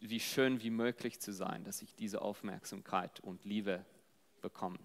wie 0.00 0.20
schön 0.20 0.62
wie 0.62 0.70
möglich 0.70 1.20
zu 1.20 1.32
sein, 1.32 1.64
dass 1.64 1.82
ich 1.82 1.94
diese 1.94 2.22
Aufmerksamkeit 2.22 3.20
und 3.20 3.44
Liebe 3.44 3.84
bekomme. 4.40 4.78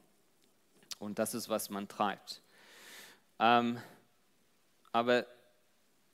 Und 0.99 1.19
das 1.19 1.33
ist, 1.33 1.49
was 1.49 1.69
man 1.69 1.87
treibt. 1.87 2.41
Ähm, 3.39 3.79
aber 4.91 5.25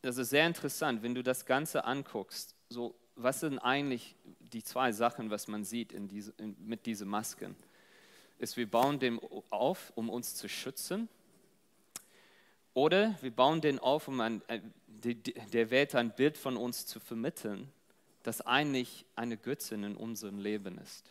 das 0.01 0.17
ist 0.17 0.29
sehr 0.29 0.47
interessant, 0.47 1.03
wenn 1.03 1.15
du 1.15 1.23
das 1.23 1.45
Ganze 1.45 1.85
anguckst, 1.85 2.55
so, 2.69 2.95
was 3.15 3.39
sind 3.39 3.59
eigentlich 3.59 4.15
die 4.39 4.63
zwei 4.63 4.91
Sachen, 4.91 5.29
was 5.29 5.47
man 5.47 5.63
sieht 5.63 5.93
in 5.93 6.07
diese, 6.07 6.33
in, 6.37 6.55
mit 6.59 6.85
diesen 6.85 7.07
Masken? 7.07 7.55
Ist, 8.39 8.57
wir 8.57 8.69
bauen 8.69 8.99
den 8.99 9.19
auf, 9.51 9.93
um 9.95 10.09
uns 10.09 10.35
zu 10.35 10.49
schützen, 10.49 11.07
oder 12.73 13.15
wir 13.21 13.31
bauen 13.31 13.61
den 13.61 13.79
auf, 13.79 14.07
um 14.07 14.19
ein, 14.19 14.41
äh, 14.47 14.59
der 15.03 15.69
Welt 15.69 15.95
ein 15.95 16.15
Bild 16.15 16.37
von 16.37 16.57
uns 16.57 16.85
zu 16.85 16.99
vermitteln, 16.99 17.71
das 18.23 18.41
eigentlich 18.41 19.05
eine 19.15 19.37
Götzin 19.37 19.83
in 19.83 19.95
unserem 19.95 20.39
Leben 20.39 20.77
ist. 20.77 21.09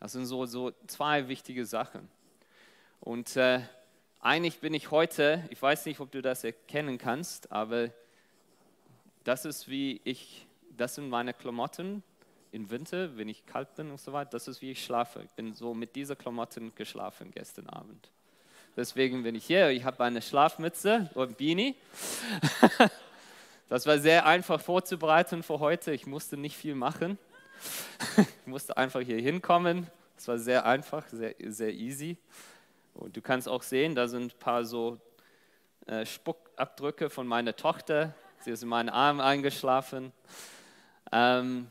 Das 0.00 0.12
sind 0.12 0.26
so, 0.26 0.44
so 0.46 0.72
zwei 0.86 1.28
wichtige 1.28 1.64
Sachen. 1.64 2.08
Und 3.00 3.36
äh, 3.36 3.60
eigentlich 4.20 4.58
bin 4.58 4.74
ich 4.74 4.90
heute, 4.90 5.44
ich 5.50 5.60
weiß 5.60 5.86
nicht, 5.86 6.00
ob 6.00 6.10
du 6.10 6.20
das 6.20 6.44
erkennen 6.44 6.98
kannst, 6.98 7.52
aber 7.52 7.90
das 9.24 9.44
ist 9.44 9.68
wie 9.68 10.00
ich, 10.04 10.46
das 10.76 10.96
sind 10.96 11.08
meine 11.08 11.32
Klamotten 11.32 12.02
im 12.52 12.70
Winter, 12.70 13.16
wenn 13.16 13.28
ich 13.28 13.46
kalt 13.46 13.74
bin 13.74 13.90
und 13.90 14.00
so 14.00 14.12
weiter, 14.12 14.30
das 14.30 14.48
ist 14.48 14.62
wie 14.62 14.70
ich 14.70 14.84
schlafe. 14.84 15.22
Ich 15.24 15.32
bin 15.32 15.54
so 15.54 15.74
mit 15.74 15.94
dieser 15.94 16.16
Klamotten 16.16 16.74
geschlafen 16.74 17.30
gestern 17.30 17.68
Abend. 17.68 18.10
Deswegen 18.76 19.22
bin 19.22 19.34
ich 19.34 19.46
hier. 19.46 19.70
Ich 19.70 19.84
habe 19.84 20.04
eine 20.04 20.20
Schlafmütze 20.20 21.08
und 21.14 21.38
Beanie. 21.38 21.74
Das 23.68 23.84
war 23.84 23.98
sehr 23.98 24.26
einfach 24.26 24.60
vorzubereiten 24.60 25.42
für 25.42 25.58
heute. 25.58 25.92
Ich 25.92 26.06
musste 26.06 26.36
nicht 26.36 26.56
viel 26.56 26.76
machen. 26.76 27.18
Ich 28.16 28.46
musste 28.46 28.76
einfach 28.76 29.00
hier 29.00 29.18
hinkommen. 29.18 29.88
Es 30.16 30.28
war 30.28 30.38
sehr 30.38 30.66
einfach, 30.66 31.08
sehr, 31.08 31.34
sehr 31.46 31.72
easy. 31.72 32.16
Und 32.94 33.16
du 33.16 33.22
kannst 33.22 33.48
auch 33.48 33.62
sehen, 33.62 33.96
da 33.96 34.06
sind 34.06 34.34
ein 34.34 34.38
paar 34.38 34.64
so 34.64 34.98
äh, 35.86 36.06
Spuckabdrücke 36.06 37.10
von 37.10 37.26
meiner 37.26 37.56
Tochter. 37.56 38.14
Sie 38.40 38.50
ist 38.50 38.62
in 38.62 38.68
meinen 38.68 38.90
Arm 38.90 39.20
eingeschlafen. 39.20 40.12
Ähm, 41.10 41.66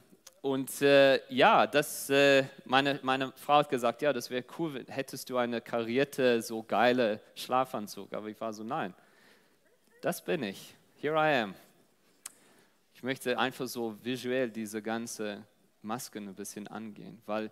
und 0.45 0.79
äh, 0.83 1.27
ja, 1.33 1.65
das, 1.65 2.07
äh, 2.11 2.45
meine, 2.65 2.99
meine 3.01 3.31
Frau 3.31 3.55
hat 3.55 3.69
gesagt, 3.69 4.03
ja, 4.03 4.13
das 4.13 4.29
wäre 4.29 4.45
cool, 4.59 4.85
hättest 4.89 5.27
du 5.31 5.37
eine 5.37 5.59
karierte, 5.59 6.39
so 6.43 6.61
geile 6.61 7.19
Schlafanzug. 7.33 8.13
Aber 8.13 8.27
ich 8.27 8.39
war 8.39 8.53
so, 8.53 8.63
nein, 8.63 8.93
das 10.01 10.23
bin 10.23 10.43
ich. 10.43 10.75
Here 10.97 11.15
I 11.15 11.41
am. 11.41 11.55
Ich 12.93 13.01
möchte 13.01 13.39
einfach 13.39 13.65
so 13.65 13.97
visuell 14.03 14.51
diese 14.51 14.83
ganze 14.83 15.43
Maske 15.81 16.19
ein 16.19 16.35
bisschen 16.35 16.67
angehen, 16.67 17.19
weil 17.25 17.49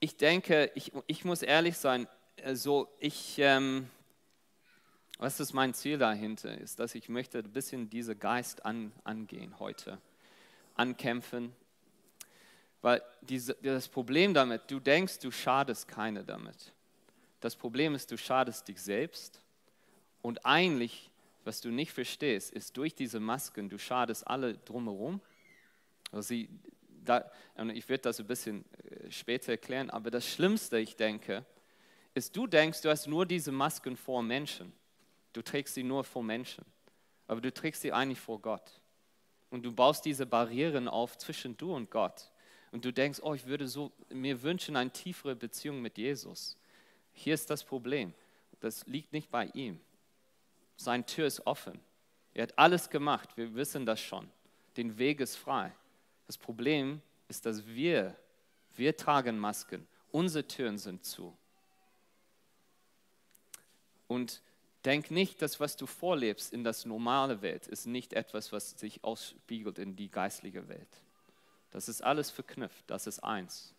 ich 0.00 0.18
denke, 0.18 0.70
ich, 0.74 0.92
ich 1.06 1.24
muss 1.24 1.40
ehrlich 1.40 1.78
sein, 1.78 2.06
also 2.44 2.90
ich, 2.98 3.38
ähm, 3.38 3.88
was 5.16 5.40
ist 5.40 5.54
mein 5.54 5.72
Ziel 5.72 5.96
dahinter, 5.96 6.58
ist, 6.58 6.78
dass 6.78 6.94
ich 6.94 7.08
möchte 7.08 7.38
ein 7.38 7.50
bisschen 7.50 7.88
diese 7.88 8.16
Geist 8.16 8.66
an, 8.66 8.92
angehen 9.02 9.58
heute, 9.58 9.96
ankämpfen, 10.74 11.54
weil 12.82 13.02
diese, 13.20 13.54
das 13.62 13.88
Problem 13.88 14.34
damit, 14.34 14.62
du 14.70 14.80
denkst, 14.80 15.18
du 15.18 15.30
schadest 15.30 15.88
keine 15.88 16.24
damit. 16.24 16.72
Das 17.40 17.56
Problem 17.56 17.94
ist, 17.94 18.10
du 18.10 18.16
schadest 18.16 18.68
dich 18.68 18.80
selbst 18.80 19.40
und 20.22 20.44
eigentlich 20.44 21.10
was 21.44 21.60
du 21.60 21.70
nicht 21.70 21.92
verstehst, 21.92 22.52
ist 22.52 22.76
durch 22.76 22.94
diese 22.94 23.20
Masken, 23.20 23.68
du 23.68 23.78
schadest 23.78 24.26
alle 24.26 24.54
drumherum. 24.58 25.20
Also 26.12 26.28
sie, 26.28 26.48
da, 27.04 27.30
ich 27.72 27.88
werde 27.88 28.02
das 28.02 28.20
ein 28.20 28.26
bisschen 28.26 28.64
äh, 28.84 29.10
später 29.10 29.52
erklären, 29.52 29.90
aber 29.90 30.10
das 30.10 30.26
Schlimmste, 30.26 30.78
ich 30.78 30.96
denke, 30.96 31.44
ist, 32.14 32.36
du 32.36 32.46
denkst, 32.46 32.82
du 32.82 32.90
hast 32.90 33.06
nur 33.06 33.24
diese 33.24 33.52
Masken 33.52 33.96
vor 33.96 34.22
Menschen. 34.22 34.72
Du 35.32 35.42
trägst 35.42 35.74
sie 35.74 35.84
nur 35.84 36.04
vor 36.04 36.24
Menschen. 36.24 36.64
Aber 37.26 37.40
du 37.40 37.52
trägst 37.52 37.82
sie 37.82 37.92
eigentlich 37.92 38.20
vor 38.20 38.40
Gott. 38.40 38.80
Und 39.48 39.62
du 39.62 39.72
baust 39.72 40.04
diese 40.04 40.26
Barrieren 40.26 40.88
auf 40.88 41.16
zwischen 41.18 41.56
du 41.56 41.72
und 41.74 41.90
Gott. 41.90 42.30
Und 42.72 42.84
du 42.84 42.92
denkst, 42.92 43.20
oh, 43.22 43.34
ich 43.34 43.46
würde 43.46 43.66
so, 43.66 43.92
mir 44.10 44.42
wünschen 44.42 44.76
eine 44.76 44.90
tiefere 44.90 45.34
Beziehung 45.34 45.82
mit 45.82 45.98
Jesus. 45.98 46.56
Hier 47.12 47.34
ist 47.34 47.50
das 47.50 47.64
Problem. 47.64 48.14
Das 48.60 48.86
liegt 48.86 49.12
nicht 49.12 49.30
bei 49.30 49.46
ihm. 49.54 49.80
Seine 50.76 51.04
Tür 51.04 51.26
ist 51.26 51.46
offen. 51.46 51.80
Er 52.32 52.44
hat 52.44 52.58
alles 52.58 52.88
gemacht. 52.90 53.36
Wir 53.36 53.54
wissen 53.54 53.86
das 53.86 54.00
schon. 54.00 54.30
Den 54.76 54.98
Weg 54.98 55.20
ist 55.20 55.36
frei. 55.36 55.72
Das 56.26 56.38
Problem 56.38 57.02
ist, 57.28 57.44
dass 57.44 57.66
wir, 57.66 58.16
wir 58.76 58.96
tragen 58.96 59.38
Masken. 59.38 59.86
Unsere 60.12 60.46
Türen 60.46 60.78
sind 60.78 61.04
zu. 61.04 61.36
Und 64.06 64.42
denk 64.84 65.10
nicht, 65.10 65.42
dass 65.42 65.60
was 65.60 65.76
du 65.76 65.86
vorlebst 65.86 66.52
in 66.52 66.64
das 66.64 66.84
normale 66.84 67.42
Welt 67.42 67.66
ist 67.66 67.86
nicht 67.86 68.12
etwas, 68.12 68.52
was 68.52 68.70
sich 68.70 69.04
ausspiegelt 69.04 69.78
in 69.78 69.96
die 69.96 70.10
geistliche 70.10 70.68
Welt. 70.68 71.02
Das 71.70 71.88
ist 71.88 72.02
alles 72.02 72.30
verknüpft. 72.30 72.84
Das 72.88 73.06
ist 73.06 73.20
eins. 73.20 73.74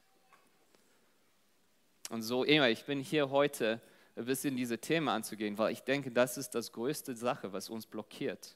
Und 2.10 2.22
so, 2.22 2.46
Ema, 2.46 2.68
ich 2.68 2.86
bin 2.86 3.00
hier 3.00 3.30
heute, 3.30 3.82
ein 4.16 4.26
bisschen 4.26 4.58
diese 4.58 4.78
Themen 4.78 5.08
anzugehen, 5.08 5.58
weil 5.58 5.72
ich 5.72 5.84
denke, 5.84 6.12
das 6.12 6.38
ist 6.38 6.56
das 6.56 6.74
größte 6.74 7.16
Sache, 7.16 7.54
was 7.54 7.70
uns 7.70 7.86
blockiert, 7.86 8.56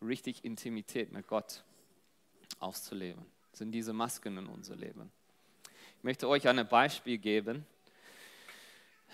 richtig 0.00 0.44
Intimität 0.44 1.12
mit 1.12 1.26
Gott 1.26 1.62
auszuleben. 2.58 3.24
Sind 3.52 3.72
diese 3.72 3.92
Masken 3.92 4.38
in 4.38 4.46
unser 4.46 4.76
Leben. 4.76 5.12
Ich 5.98 6.04
möchte 6.04 6.28
euch 6.28 6.48
ein 6.48 6.66
Beispiel 6.66 7.18
geben. 7.18 7.66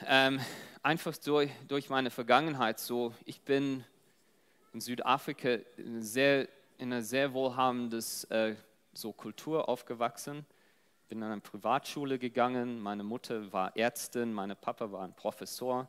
Ähm, 0.06 0.40
einfach 0.82 1.16
durch, 1.16 1.50
durch 1.66 1.90
meine 1.90 2.10
Vergangenheit 2.10 2.78
so, 2.78 3.12
ich 3.24 3.40
bin 3.40 3.84
in 4.72 4.80
Südafrika 4.80 5.58
in, 5.76 6.02
sehr, 6.02 6.48
in 6.78 6.92
einer 6.92 7.02
sehr 7.02 7.34
wohlhabenden 7.34 8.04
äh, 8.30 8.54
so 8.98 9.12
Kultur 9.12 9.68
aufgewachsen 9.68 10.44
bin 11.08 11.18
in 11.18 11.24
eine 11.24 11.40
Privatschule 11.40 12.18
gegangen. 12.18 12.80
Meine 12.80 13.02
Mutter 13.02 13.50
war 13.52 13.74
Ärztin, 13.76 14.32
mein 14.32 14.54
Papa 14.56 14.92
war 14.92 15.04
ein 15.04 15.14
Professor. 15.14 15.88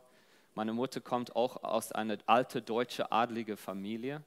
Meine 0.56 0.72
Mutter 0.74 1.02
kommt 1.02 1.36
auch 1.36 1.64
aus 1.64 1.92
einer 1.92 2.18
alten 2.26 2.64
deutschen 2.64 3.06
adlige 3.12 3.58
Familie. 3.58 4.24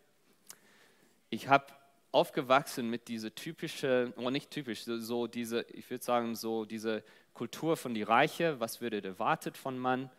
Ich 1.30 1.48
habe 1.48 1.66
aufgewachsen 2.10 2.90
mit 2.90 3.08
dieser 3.08 3.34
typischen, 3.34 4.12
oder 4.12 4.30
nicht 4.30 4.50
typisch, 4.50 4.84
so 4.84 5.26
diese, 5.26 5.62
ich 5.70 5.88
würde 5.90 6.04
sagen, 6.04 6.34
so 6.34 6.66
diese 6.66 7.02
Kultur 7.32 7.78
von 7.78 7.94
die 7.94 8.02
Reiche, 8.02 8.60
was 8.60 8.82
würde 8.82 9.02
erwartet 9.02 9.56
von 9.56 9.78
Mann. 9.78 10.10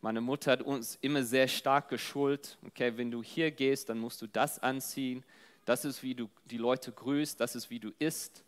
Meine 0.00 0.22
Mutter 0.22 0.52
hat 0.52 0.62
uns 0.62 0.96
immer 1.02 1.22
sehr 1.22 1.48
stark 1.48 1.90
geschult. 1.90 2.56
Okay, 2.66 2.96
wenn 2.96 3.10
du 3.10 3.22
hier 3.22 3.50
gehst, 3.50 3.90
dann 3.90 3.98
musst 3.98 4.22
du 4.22 4.26
das 4.26 4.58
anziehen. 4.58 5.22
Das 5.68 5.84
ist, 5.84 6.02
wie 6.02 6.14
du 6.14 6.28
die 6.46 6.58
Leute 6.58 6.92
grüßt. 6.92 7.40
Das 7.40 7.54
ist, 7.54 7.70
wie 7.70 7.80
du 7.80 7.92
isst 7.98 8.42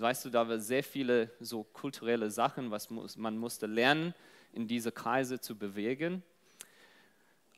weißt 0.00 0.24
du, 0.24 0.30
da 0.30 0.48
waren 0.48 0.60
sehr 0.60 0.82
viele 0.82 1.30
so 1.40 1.64
kulturelle 1.64 2.30
Sachen, 2.30 2.70
was 2.70 2.90
muss, 2.90 3.16
man 3.16 3.36
musste 3.36 3.66
lernen, 3.66 4.14
in 4.52 4.66
diese 4.66 4.92
Kreise 4.92 5.40
zu 5.40 5.56
bewegen. 5.56 6.22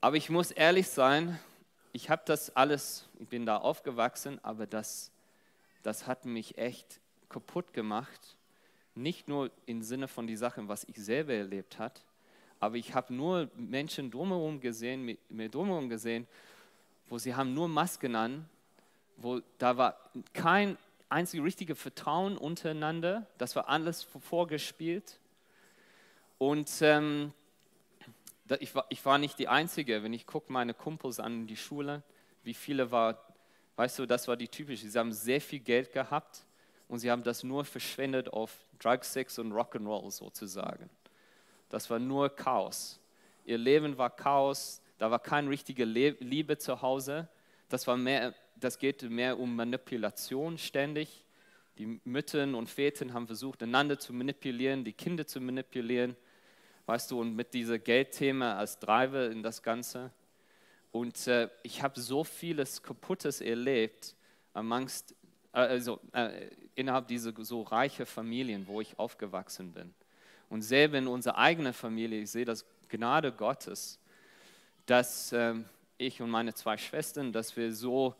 Aber 0.00 0.16
ich 0.16 0.30
muss 0.30 0.50
ehrlich 0.50 0.88
sein, 0.88 1.38
ich 1.92 2.10
habe 2.10 2.22
das 2.26 2.54
alles, 2.56 3.08
ich 3.20 3.28
bin 3.28 3.46
da 3.46 3.58
aufgewachsen, 3.58 4.38
aber 4.42 4.66
das, 4.66 5.12
das 5.82 6.06
hat 6.06 6.24
mich 6.24 6.58
echt 6.58 7.00
kaputt 7.28 7.72
gemacht. 7.72 8.36
Nicht 8.96 9.28
nur 9.28 9.50
im 9.66 9.82
Sinne 9.82 10.08
von 10.08 10.26
den 10.26 10.36
Sachen, 10.36 10.68
was 10.68 10.84
ich 10.84 10.96
selber 10.96 11.34
erlebt 11.34 11.78
habe, 11.78 11.94
aber 12.60 12.76
ich 12.76 12.94
habe 12.94 13.12
nur 13.12 13.50
Menschen 13.56 14.10
drumherum 14.10 14.60
gesehen, 14.60 15.16
mir 15.28 15.48
drumherum 15.48 15.88
gesehen, 15.88 16.26
wo 17.08 17.18
sie 17.18 17.34
haben 17.34 17.52
nur 17.54 17.68
Masken 17.68 18.14
an, 18.16 18.48
wo 19.16 19.40
da 19.58 19.76
war 19.76 19.98
kein 20.32 20.76
einziges 21.08 21.44
richtiges 21.44 21.80
Vertrauen 21.80 22.36
untereinander, 22.36 23.26
das 23.38 23.54
war 23.56 23.68
alles 23.68 24.02
vorgespielt. 24.02 25.20
Und 26.38 26.70
ähm, 26.80 27.32
ich, 28.58 28.74
war, 28.74 28.86
ich 28.88 29.04
war 29.04 29.18
nicht 29.18 29.38
die 29.38 29.48
Einzige, 29.48 30.02
wenn 30.02 30.12
ich 30.12 30.26
gucke 30.26 30.52
meine 30.52 30.74
Kumpels 30.74 31.20
an 31.20 31.42
in 31.42 31.46
die 31.46 31.56
Schule, 31.56 32.02
wie 32.42 32.54
viele 32.54 32.90
war, 32.90 33.18
weißt 33.76 34.00
du, 34.00 34.06
das 34.06 34.28
war 34.28 34.36
die 34.36 34.48
typische, 34.48 34.88
sie 34.88 34.98
haben 34.98 35.12
sehr 35.12 35.40
viel 35.40 35.60
Geld 35.60 35.92
gehabt 35.92 36.44
und 36.88 36.98
sie 36.98 37.10
haben 37.10 37.22
das 37.22 37.42
nur 37.42 37.64
verschwendet 37.64 38.32
auf 38.32 38.52
Drug, 38.78 39.04
Sex 39.04 39.38
und 39.38 39.52
Rock'n'Roll 39.52 40.10
sozusagen. 40.10 40.90
Das 41.70 41.88
war 41.88 41.98
nur 41.98 42.28
Chaos. 42.28 43.00
Ihr 43.44 43.58
Leben 43.58 43.96
war 43.96 44.10
Chaos, 44.10 44.82
da 44.98 45.10
war 45.10 45.18
keine 45.18 45.50
richtige 45.50 45.84
Liebe 45.84 46.58
zu 46.58 46.82
Hause. 46.82 47.28
Das, 47.68 47.86
war 47.86 47.96
mehr, 47.96 48.34
das 48.64 48.78
geht 48.78 49.02
mehr 49.02 49.38
um 49.38 49.54
Manipulation 49.54 50.56
ständig. 50.58 51.24
Die 51.76 52.00
Mütter 52.04 52.44
und 52.44 52.68
Väter 52.68 53.12
haben 53.12 53.26
versucht, 53.26 53.62
einander 53.62 53.98
zu 53.98 54.12
manipulieren, 54.12 54.84
die 54.84 54.92
Kinder 54.92 55.26
zu 55.26 55.40
manipulieren. 55.40 56.16
Weißt 56.86 57.10
du, 57.10 57.20
und 57.20 57.34
mit 57.34 57.52
diesem 57.52 57.82
Geldthema 57.82 58.54
als 58.54 58.78
Driver 58.78 59.30
in 59.30 59.42
das 59.42 59.62
Ganze. 59.62 60.10
Und 60.92 61.26
äh, 61.26 61.48
ich 61.62 61.82
habe 61.82 62.00
so 62.00 62.24
vieles 62.24 62.82
Kaputtes 62.82 63.40
erlebt, 63.40 64.14
amongst, 64.52 65.12
äh, 65.52 65.58
also, 65.58 66.00
äh, 66.12 66.48
innerhalb 66.74 67.08
dieser 67.08 67.32
so 67.44 67.62
reichen 67.62 68.06
Familien, 68.06 68.66
wo 68.66 68.80
ich 68.80 68.98
aufgewachsen 68.98 69.72
bin. 69.72 69.92
Und 70.48 70.62
selber 70.62 70.98
in 70.98 71.08
unserer 71.08 71.36
eigenen 71.38 71.72
Familie, 71.72 72.20
ich 72.20 72.30
sehe 72.30 72.44
das 72.44 72.64
Gnade 72.88 73.32
Gottes, 73.32 73.98
dass 74.86 75.32
ähm, 75.32 75.64
ich 75.98 76.22
und 76.22 76.30
meine 76.30 76.54
zwei 76.54 76.76
Schwestern, 76.76 77.32
dass 77.32 77.56
wir 77.56 77.72
so 77.72 78.14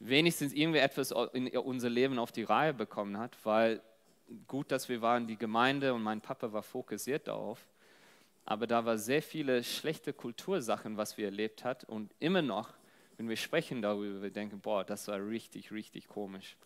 wenigstens 0.00 0.52
irgendwie 0.52 0.78
etwas 0.78 1.12
in 1.32 1.48
unser 1.58 1.90
Leben 1.90 2.18
auf 2.18 2.32
die 2.32 2.44
Reihe 2.44 2.74
bekommen 2.74 3.18
hat, 3.18 3.36
weil 3.44 3.80
gut, 4.46 4.70
dass 4.70 4.88
wir 4.88 5.02
waren 5.02 5.26
die 5.26 5.36
Gemeinde 5.36 5.94
und 5.94 6.02
mein 6.02 6.20
Papa 6.20 6.52
war 6.52 6.62
fokussiert 6.62 7.28
darauf, 7.28 7.66
aber 8.44 8.66
da 8.66 8.84
war 8.84 8.98
sehr 8.98 9.22
viele 9.22 9.64
schlechte 9.64 10.12
Kultursachen, 10.12 10.96
was 10.96 11.16
wir 11.16 11.26
erlebt 11.26 11.64
hat 11.64 11.84
und 11.84 12.14
immer 12.18 12.42
noch, 12.42 12.74
wenn 13.16 13.28
wir 13.28 13.36
sprechen 13.36 13.82
darüber, 13.82 14.22
wir 14.22 14.30
denken, 14.30 14.60
boah, 14.60 14.84
das 14.84 15.08
war 15.08 15.18
richtig, 15.26 15.72
richtig 15.72 16.06
komisch. 16.06 16.56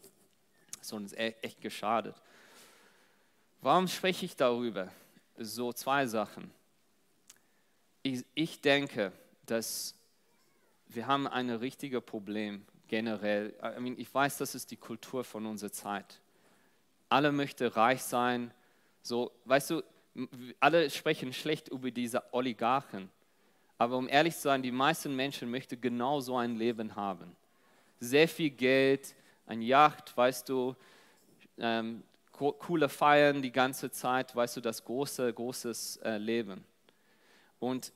Das 0.79 0.93
hat 0.93 0.99
uns 0.99 1.13
e-, 1.13 1.35
echt 1.41 1.61
geschadet. 1.61 2.15
Warum 3.63 3.89
spreche 3.89 4.27
ich 4.27 4.37
darüber? 4.37 4.93
So 5.39 5.73
zwei 5.73 6.07
Sachen. 6.07 6.51
Ich, 8.03 8.25
ich 8.35 8.61
denke, 8.61 9.13
dass 9.47 9.95
wir 10.89 11.07
haben 11.07 11.27
ein 11.27 11.49
richtiges 11.49 12.03
Problem 12.03 12.67
generell. 12.93 13.55
Ich 13.97 14.15
weiß, 14.15 14.37
das 14.37 14.55
ist 14.55 14.71
die 14.71 14.77
Kultur 14.77 15.25
von 15.25 15.47
unserer 15.47 15.73
Zeit. 15.73 16.21
Alle 17.09 17.33
möchten 17.33 17.67
reich 17.69 18.03
sein. 18.03 18.53
So, 19.01 19.33
weißt 19.47 19.71
du, 19.71 19.83
alle 20.61 20.91
sprechen 20.91 21.33
schlecht 21.33 21.69
über 21.69 21.91
diese 21.91 22.23
Oligarchen. 22.35 23.09
Aber 23.79 23.97
um 23.97 24.11
ehrlich 24.11 24.35
zu 24.35 24.43
sein, 24.43 24.63
die 24.63 24.71
meisten 24.71 25.17
Menschen 25.17 25.51
möchten 25.51 25.81
genau 25.81 26.21
so 26.21 26.37
ein 26.37 26.57
Leben 26.57 26.95
haben. 26.95 27.35
Sehr 27.99 28.29
viel 28.29 28.51
Geld, 28.51 29.15
ein 29.47 29.63
Yacht, 29.63 30.15
weißt 30.15 30.51
du, 30.51 30.77
ähm, 31.57 32.03
coole 32.31 32.91
Feiern 32.91 33.41
die 33.41 33.53
ganze 33.53 33.91
Zeit, 33.91 34.37
weißt 34.37 34.59
du, 34.59 34.61
das 34.61 34.85
große, 34.85 35.33
großes 35.33 35.97
äh, 36.05 36.19
Leben. 36.19 36.63
Und 37.59 37.91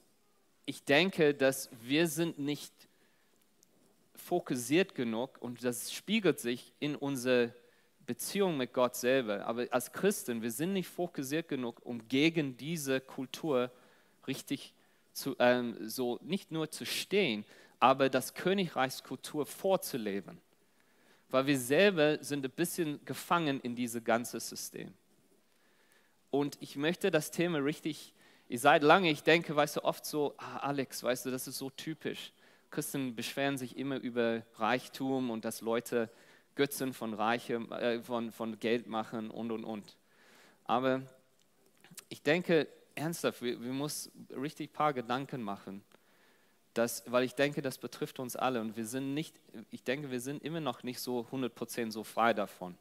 ich 0.64 0.82
denke, 0.84 1.34
dass 1.34 1.68
wir 1.82 2.08
sind 2.08 2.38
nicht 2.38 2.72
fokussiert 4.26 4.94
genug 4.94 5.38
und 5.40 5.62
das 5.64 5.92
spiegelt 5.92 6.40
sich 6.40 6.72
in 6.80 6.96
unserer 6.96 7.50
Beziehung 8.06 8.56
mit 8.56 8.72
Gott 8.72 8.96
selber. 8.96 9.46
Aber 9.46 9.66
als 9.70 9.92
Christen, 9.92 10.42
wir 10.42 10.50
sind 10.50 10.72
nicht 10.72 10.88
fokussiert 10.88 11.48
genug, 11.48 11.80
um 11.84 12.06
gegen 12.08 12.56
diese 12.56 13.00
Kultur 13.00 13.70
richtig 14.26 14.74
zu, 15.12 15.36
ähm, 15.38 15.76
so 15.80 16.18
nicht 16.22 16.52
nur 16.52 16.70
zu 16.70 16.84
stehen, 16.84 17.44
aber 17.80 18.08
das 18.08 18.34
Königreichskultur 18.34 19.46
vorzuleben 19.46 20.40
weil 21.28 21.46
wir 21.46 21.58
selber 21.58 22.22
sind 22.22 22.44
ein 22.44 22.50
bisschen 22.50 23.04
gefangen 23.04 23.60
in 23.60 23.74
dieses 23.74 24.02
ganze 24.04 24.40
System. 24.40 24.92
Und 26.30 26.58
ich 26.60 26.76
möchte 26.76 27.10
das 27.10 27.30
Thema 27.30 27.58
richtig, 27.58 28.12
ihr 28.48 28.58
seid 28.58 28.82
lange, 28.82 29.10
ich 29.10 29.22
denke, 29.22 29.54
weißt 29.54 29.76
du, 29.76 29.84
oft 29.84 30.04
so, 30.04 30.34
ah, 30.38 30.58
Alex, 30.58 31.02
weißt 31.02 31.26
du, 31.26 31.30
das 31.30 31.48
ist 31.48 31.58
so 31.58 31.70
typisch. 31.70 32.32
Christen 32.70 33.14
beschweren 33.14 33.58
sich 33.58 33.76
immer 33.76 33.96
über 33.96 34.42
Reichtum 34.56 35.30
und 35.30 35.44
dass 35.44 35.60
Leute 35.60 36.10
Götzen 36.54 36.92
von, 36.92 37.14
Reiche, 37.14 37.54
äh, 37.54 38.00
von, 38.02 38.32
von 38.32 38.58
Geld 38.58 38.86
machen 38.86 39.30
und, 39.30 39.50
und, 39.50 39.64
und. 39.64 39.96
Aber 40.64 41.02
ich 42.08 42.22
denke, 42.22 42.66
ernsthaft, 42.94 43.42
wir, 43.42 43.62
wir 43.62 43.72
müssen 43.72 44.10
richtig 44.30 44.70
ein 44.70 44.72
paar 44.72 44.92
Gedanken 44.92 45.42
machen 45.42 45.82
das, 46.76 47.02
weil 47.06 47.24
ich 47.24 47.34
denke, 47.34 47.62
das 47.62 47.78
betrifft 47.78 48.18
uns 48.18 48.36
alle 48.36 48.60
und 48.60 48.76
wir 48.76 48.86
sind 48.86 49.14
nicht, 49.14 49.34
ich 49.70 49.82
denke, 49.82 50.10
wir 50.10 50.20
sind 50.20 50.42
immer 50.42 50.60
noch 50.60 50.82
nicht 50.82 51.00
so 51.00 51.26
100% 51.32 51.90
so 51.90 52.04
frei 52.04 52.34
davon. 52.34 52.76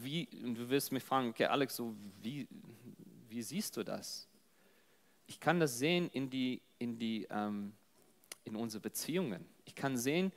Wie, 0.00 0.28
und 0.44 0.56
du 0.56 0.68
wirst 0.68 0.92
mich 0.92 1.02
fragen, 1.02 1.28
okay, 1.28 1.46
Alex, 1.46 1.76
so 1.76 1.94
wie, 2.22 2.46
wie 3.28 3.42
siehst 3.42 3.76
du 3.76 3.84
das? 3.84 4.26
Ich 5.26 5.38
kann 5.38 5.60
das 5.60 5.78
sehen 5.78 6.08
in, 6.12 6.28
die, 6.30 6.60
in, 6.78 6.98
die, 6.98 7.26
ähm, 7.30 7.72
in 8.48 8.56
unsere 8.56 8.80
Beziehungen. 8.80 9.44
Ich 9.64 9.74
kann 9.74 9.96
sehen, 9.96 10.32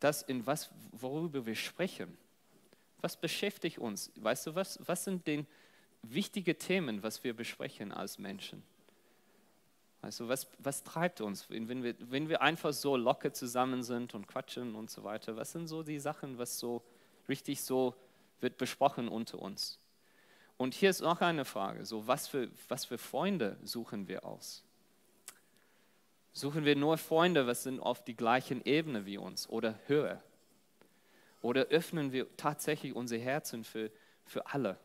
dass 0.00 0.22
in 0.22 0.46
was, 0.46 0.70
worüber 0.92 1.46
wir 1.46 1.54
sprechen. 1.54 2.16
Was 3.00 3.16
beschäftigt 3.16 3.78
uns? 3.78 4.12
Weißt 4.16 4.46
du, 4.46 4.54
was, 4.54 4.78
was 4.86 5.04
sind 5.04 5.26
die 5.26 5.46
wichtigen 6.02 6.58
Themen, 6.58 7.02
was 7.02 7.22
wir 7.24 7.34
besprechen 7.34 7.92
als 7.92 8.18
Menschen? 8.18 8.62
Also 10.00 10.28
was, 10.28 10.48
was 10.58 10.82
treibt 10.82 11.20
uns, 11.20 11.48
wenn 11.48 11.82
wir, 11.84 11.94
wenn 12.10 12.28
wir 12.28 12.42
einfach 12.42 12.72
so 12.72 12.96
locker 12.96 13.32
zusammen 13.32 13.84
sind 13.84 14.14
und 14.14 14.26
quatschen 14.26 14.74
und 14.74 14.90
so 14.90 15.04
weiter? 15.04 15.36
Was 15.36 15.52
sind 15.52 15.68
so 15.68 15.84
die 15.84 16.00
Sachen, 16.00 16.38
was 16.38 16.58
so 16.58 16.82
richtig 17.28 17.62
so 17.62 17.94
wird 18.40 18.58
besprochen 18.58 19.08
unter 19.08 19.38
uns? 19.38 19.78
Und 20.56 20.74
hier 20.74 20.90
ist 20.90 21.00
noch 21.00 21.20
eine 21.20 21.44
Frage, 21.44 21.84
so 21.86 22.06
was 22.08 22.26
für, 22.26 22.50
was 22.68 22.84
für 22.84 22.98
Freunde 22.98 23.56
suchen 23.62 24.08
wir 24.08 24.24
aus? 24.24 24.64
Suchen 26.32 26.64
wir 26.64 26.76
nur 26.76 26.96
Freunde, 26.98 27.46
was 27.46 27.62
sind 27.62 27.80
auf 27.80 28.04
die 28.04 28.16
gleichen 28.16 28.64
Ebene 28.64 29.04
wie 29.04 29.18
uns 29.18 29.48
oder 29.48 29.78
höher? 29.86 30.22
Oder 31.42 31.66
öffnen 31.66 32.12
wir 32.12 32.34
tatsächlich 32.36 32.94
unsere 32.94 33.20
Herzen 33.20 33.64
für, 33.64 33.90
für 34.24 34.46
alle? 34.46 34.78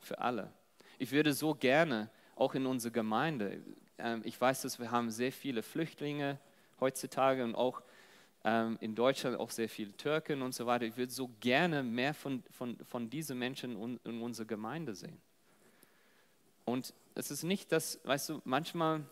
Für 0.00 0.18
alle. 0.18 0.52
Ich 0.98 1.12
würde 1.12 1.32
so 1.32 1.54
gerne 1.54 2.10
auch 2.36 2.54
in 2.54 2.66
unserer 2.66 2.92
Gemeinde, 2.92 3.62
ähm, 3.98 4.22
ich 4.24 4.38
weiß, 4.38 4.62
dass 4.62 4.78
wir 4.78 4.90
haben 4.90 5.10
sehr 5.10 5.32
viele 5.32 5.62
Flüchtlinge 5.62 6.38
heutzutage 6.80 7.44
und 7.44 7.54
auch 7.54 7.82
ähm, 8.44 8.76
in 8.80 8.94
Deutschland 8.94 9.38
auch 9.38 9.50
sehr 9.50 9.68
viele 9.68 9.96
Türken 9.96 10.42
und 10.42 10.54
so 10.54 10.66
weiter. 10.66 10.84
Ich 10.84 10.96
würde 10.96 11.12
so 11.12 11.30
gerne 11.40 11.82
mehr 11.82 12.12
von, 12.12 12.42
von, 12.50 12.76
von 12.84 13.08
diesen 13.08 13.38
Menschen 13.38 13.98
in 14.04 14.20
unserer 14.20 14.46
Gemeinde 14.46 14.94
sehen. 14.94 15.20
Und 16.64 16.92
es 17.14 17.30
ist 17.30 17.44
nicht 17.44 17.70
das, 17.72 18.00
weißt 18.04 18.30
du, 18.30 18.42
manchmal, 18.44 19.04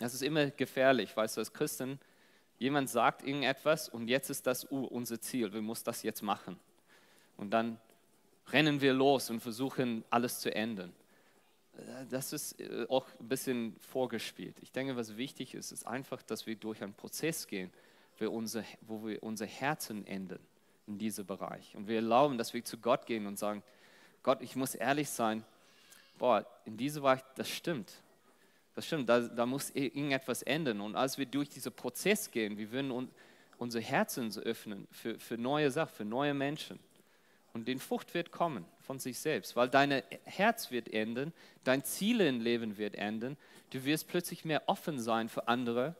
es 0.00 0.14
ist 0.14 0.22
immer 0.22 0.50
gefährlich, 0.50 1.16
weißt 1.16 1.36
du, 1.36 1.40
als 1.40 1.52
Christen, 1.52 1.98
jemand 2.58 2.90
sagt 2.90 3.22
irgendetwas 3.22 3.88
und 3.88 4.08
jetzt 4.08 4.30
ist 4.30 4.46
das 4.46 4.70
uh, 4.70 4.84
unser 4.84 5.20
Ziel, 5.20 5.52
wir 5.52 5.62
müssen 5.62 5.84
das 5.84 6.02
jetzt 6.02 6.22
machen. 6.22 6.58
Und 7.36 7.50
dann 7.50 7.78
rennen 8.48 8.80
wir 8.80 8.92
los 8.92 9.30
und 9.30 9.40
versuchen 9.40 10.04
alles 10.10 10.40
zu 10.40 10.54
ändern 10.54 10.92
das 12.10 12.32
ist 12.32 12.60
äh, 12.60 12.86
auch 12.88 13.06
ein 13.20 13.28
bisschen 13.28 13.76
vorgespielt. 13.80 14.56
Ich 14.60 14.72
denke, 14.72 14.96
was 14.96 15.16
wichtig 15.16 15.54
ist, 15.54 15.72
ist 15.72 15.86
einfach, 15.86 16.22
dass 16.22 16.46
wir 16.46 16.56
durch 16.56 16.82
einen 16.82 16.94
Prozess 16.94 17.46
gehen, 17.46 17.70
wo 18.18 19.06
wir 19.06 19.22
unser 19.22 19.46
Herzen 19.46 20.06
enden 20.06 20.38
in 20.86 20.98
diesem 20.98 21.26
Bereich. 21.26 21.74
Und 21.74 21.88
wir 21.88 21.96
erlauben, 21.96 22.38
dass 22.38 22.54
wir 22.54 22.64
zu 22.64 22.78
Gott 22.78 23.06
gehen 23.06 23.26
und 23.26 23.38
sagen, 23.38 23.62
Gott, 24.22 24.40
ich 24.40 24.54
muss 24.56 24.74
ehrlich 24.74 25.10
sein, 25.10 25.44
boah, 26.18 26.46
in 26.64 26.76
diesem 26.76 27.02
Bereich, 27.02 27.22
das 27.34 27.50
stimmt. 27.50 27.92
Das 28.74 28.86
stimmt, 28.86 29.08
da, 29.08 29.20
da 29.20 29.46
muss 29.46 29.70
irgendetwas 29.70 30.42
ändern. 30.42 30.80
Und 30.80 30.96
als 30.96 31.16
wir 31.16 31.26
durch 31.26 31.48
diesen 31.48 31.72
Prozess 31.72 32.30
gehen, 32.30 32.58
wir 32.58 32.70
würden 32.72 32.90
un, 32.90 33.10
unsere 33.58 33.84
Herzen 33.84 34.36
öffnen 34.38 34.88
für, 34.90 35.18
für 35.18 35.38
neue 35.38 35.70
Sachen, 35.70 35.94
für 35.94 36.04
neue 36.04 36.34
Menschen. 36.34 36.78
Und 37.52 37.68
die 37.68 37.78
Frucht 37.78 38.14
wird 38.14 38.32
kommen 38.32 38.64
von 38.80 38.98
sich 38.98 39.18
selbst, 39.20 39.54
weil 39.54 39.68
dein 39.68 40.02
Herz 40.24 40.72
wird 40.72 40.92
enden, 40.92 41.32
dein 41.62 41.84
Ziel 41.84 42.20
im 42.20 42.40
Leben 42.40 42.76
wird 42.78 42.96
enden. 42.96 43.36
Du 43.70 43.84
wirst 43.84 44.08
plötzlich 44.08 44.44
mehr 44.44 44.68
offen 44.68 44.98
sein 44.98 45.28
für 45.28 45.46
andere 45.46 45.94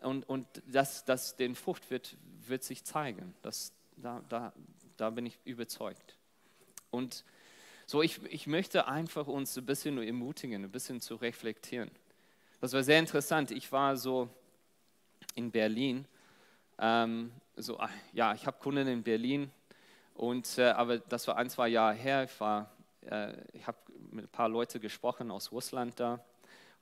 und, 0.00 0.28
und 0.28 0.46
das, 0.66 1.04
das, 1.04 1.36
den 1.36 1.54
Frucht 1.54 1.90
wird, 1.90 2.16
wird 2.46 2.64
sich 2.64 2.84
zeigen. 2.84 3.34
Das, 3.42 3.72
da, 3.96 4.22
da, 4.28 4.52
da 4.96 5.10
bin 5.10 5.26
ich 5.26 5.38
überzeugt. 5.44 6.16
Und 6.90 7.24
so, 7.86 8.02
ich, 8.02 8.22
ich 8.30 8.46
möchte 8.46 8.86
einfach 8.88 9.26
uns 9.26 9.56
ein 9.56 9.66
bisschen 9.66 9.98
ermutigen, 9.98 10.64
ein 10.64 10.70
bisschen 10.70 11.00
zu 11.00 11.16
reflektieren. 11.16 11.90
Das 12.60 12.72
war 12.72 12.82
sehr 12.82 12.98
interessant. 12.98 13.50
Ich 13.50 13.70
war 13.72 13.96
so 13.96 14.28
in 15.34 15.50
Berlin. 15.50 16.06
Ähm, 16.78 17.32
so, 17.56 17.78
ah, 17.78 17.90
ja, 18.12 18.34
ich 18.34 18.46
habe 18.46 18.58
Kunden 18.58 18.86
in 18.88 19.02
Berlin, 19.02 19.50
und, 20.14 20.58
äh, 20.58 20.70
aber 20.70 20.98
das 20.98 21.26
war 21.26 21.36
ein, 21.36 21.50
zwei 21.50 21.68
Jahre 21.68 21.94
her. 21.94 22.24
Ich, 22.24 23.10
äh, 23.10 23.32
ich 23.52 23.66
habe 23.66 23.76
mit 24.10 24.26
ein 24.26 24.28
paar 24.28 24.48
Leuten 24.48 24.80
gesprochen 24.80 25.30
aus 25.30 25.50
Russland 25.50 25.98
da. 25.98 26.20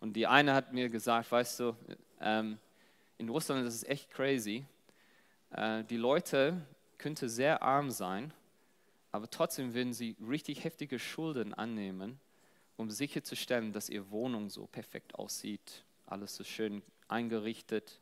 Und 0.01 0.13
die 0.15 0.27
eine 0.27 0.55
hat 0.55 0.73
mir 0.73 0.89
gesagt, 0.89 1.33
weißt 1.33 1.61
du, 1.61 1.77
ähm, 2.21 2.59
in 3.19 3.29
Russland 3.29 3.67
ist 3.67 3.75
es 3.75 3.85
echt 3.85 4.11
crazy. 4.11 4.67
Äh, 5.51 5.85
die 5.85 5.97
Leute 5.97 6.61
könnten 6.99 7.29
sehr 7.29 7.63
arm 7.63 7.91
sein, 7.91 8.33
aber 9.13 9.31
trotzdem 9.31 9.75
würden 9.75 9.93
sie 9.93 10.17
richtig 10.27 10.65
heftige 10.65 10.99
Schulden 10.99 11.53
annehmen, 11.53 12.19
um 12.77 12.91
sicherzustellen, 12.91 13.73
dass 13.73 13.91
ihre 13.91 14.11
Wohnung 14.11 14.49
so 14.49 14.67
perfekt 14.67 15.15
aussieht, 15.15 15.85
alles 16.07 16.35
so 16.35 16.45
schön 16.45 16.83
eingerichtet. 17.09 18.01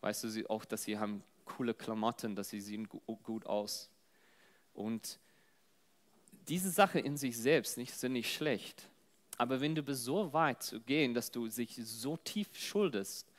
Weißt 0.00 0.24
du, 0.24 0.50
auch, 0.50 0.64
dass 0.64 0.82
sie 0.82 0.98
haben 0.98 1.22
coole 1.44 1.72
Klamotten, 1.72 2.34
dass 2.34 2.50
sie 2.50 2.60
sehen 2.60 2.88
gut 2.88 3.46
aus. 3.46 3.90
Und 4.74 5.18
diese 6.48 6.70
Sache 6.70 6.98
in 6.98 7.16
sich 7.16 7.36
selbst 7.36 7.78
nicht, 7.78 7.94
sind 7.94 8.12
nicht 8.12 8.32
schlecht. 8.32 8.88
Aber 9.36 9.60
wenn 9.60 9.74
du 9.74 9.82
bist 9.82 10.04
so 10.04 10.32
weit 10.32 10.62
zu 10.62 10.80
gehen, 10.80 11.14
dass 11.14 11.30
du 11.30 11.48
sich 11.48 11.76
so 11.76 12.16
tief 12.16 12.48
schuldest, 12.56 13.32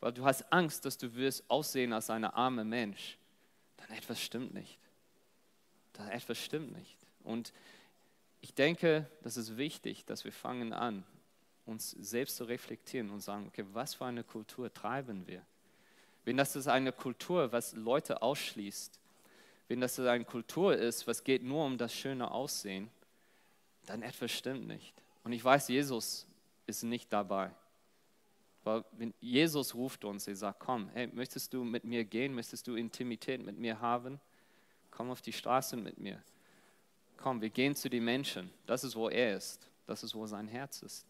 weil 0.00 0.12
du 0.12 0.24
hast 0.24 0.52
Angst, 0.52 0.84
dass 0.84 0.98
du 0.98 1.14
wirst 1.14 1.48
aussehen 1.48 1.92
als 1.92 2.10
ein 2.10 2.24
armer 2.24 2.64
Mensch, 2.64 3.18
dann 3.78 3.90
etwas 3.96 4.20
stimmt 4.20 4.52
nicht. 4.52 4.79
Dann 6.00 6.08
etwas 6.08 6.38
stimmt 6.38 6.74
nicht. 6.76 6.96
Und 7.24 7.52
ich 8.40 8.54
denke, 8.54 9.06
das 9.22 9.36
ist 9.36 9.58
wichtig, 9.58 10.06
dass 10.06 10.24
wir 10.24 10.32
fangen 10.32 10.72
an, 10.72 11.04
uns 11.66 11.90
selbst 11.90 12.36
zu 12.36 12.44
reflektieren 12.44 13.10
und 13.10 13.20
sagen, 13.20 13.46
okay, 13.48 13.66
was 13.72 13.94
für 13.94 14.06
eine 14.06 14.24
Kultur 14.24 14.72
treiben 14.72 15.26
wir? 15.26 15.44
Wenn 16.24 16.38
das 16.38 16.56
ist 16.56 16.68
eine 16.68 16.92
Kultur, 16.92 17.52
was 17.52 17.74
Leute 17.74 18.22
ausschließt, 18.22 18.98
wenn 19.68 19.80
das 19.80 20.00
eine 20.00 20.24
Kultur 20.24 20.74
ist, 20.74 21.06
was 21.06 21.22
geht 21.22 21.42
nur 21.42 21.66
um 21.66 21.76
das 21.76 21.94
schöne 21.94 22.30
Aussehen, 22.30 22.90
dann 23.84 24.02
etwas 24.02 24.32
stimmt 24.32 24.66
nicht. 24.66 24.94
Und 25.22 25.32
ich 25.32 25.44
weiß, 25.44 25.68
Jesus 25.68 26.26
ist 26.66 26.82
nicht 26.82 27.12
dabei. 27.12 27.50
Weil 28.64 28.84
wenn 28.92 29.12
Jesus 29.20 29.74
ruft 29.74 30.04
uns, 30.04 30.26
er 30.26 30.36
sagt, 30.36 30.60
komm, 30.60 30.88
hey, 30.94 31.08
möchtest 31.08 31.52
du 31.52 31.62
mit 31.62 31.84
mir 31.84 32.04
gehen, 32.04 32.34
möchtest 32.34 32.66
du 32.66 32.74
Intimität 32.74 33.44
mit 33.44 33.58
mir 33.58 33.80
haben? 33.80 34.18
Komm 34.90 35.10
auf 35.10 35.22
die 35.22 35.32
Straße 35.32 35.76
mit 35.76 35.98
mir. 35.98 36.22
Komm, 37.16 37.40
wir 37.40 37.50
gehen 37.50 37.74
zu 37.74 37.90
den 37.90 38.04
Menschen. 38.04 38.50
Das 38.66 38.84
ist, 38.84 38.96
wo 38.96 39.08
er 39.08 39.36
ist. 39.36 39.68
Das 39.86 40.02
ist, 40.02 40.14
wo 40.14 40.26
sein 40.26 40.48
Herz 40.48 40.82
ist. 40.82 41.06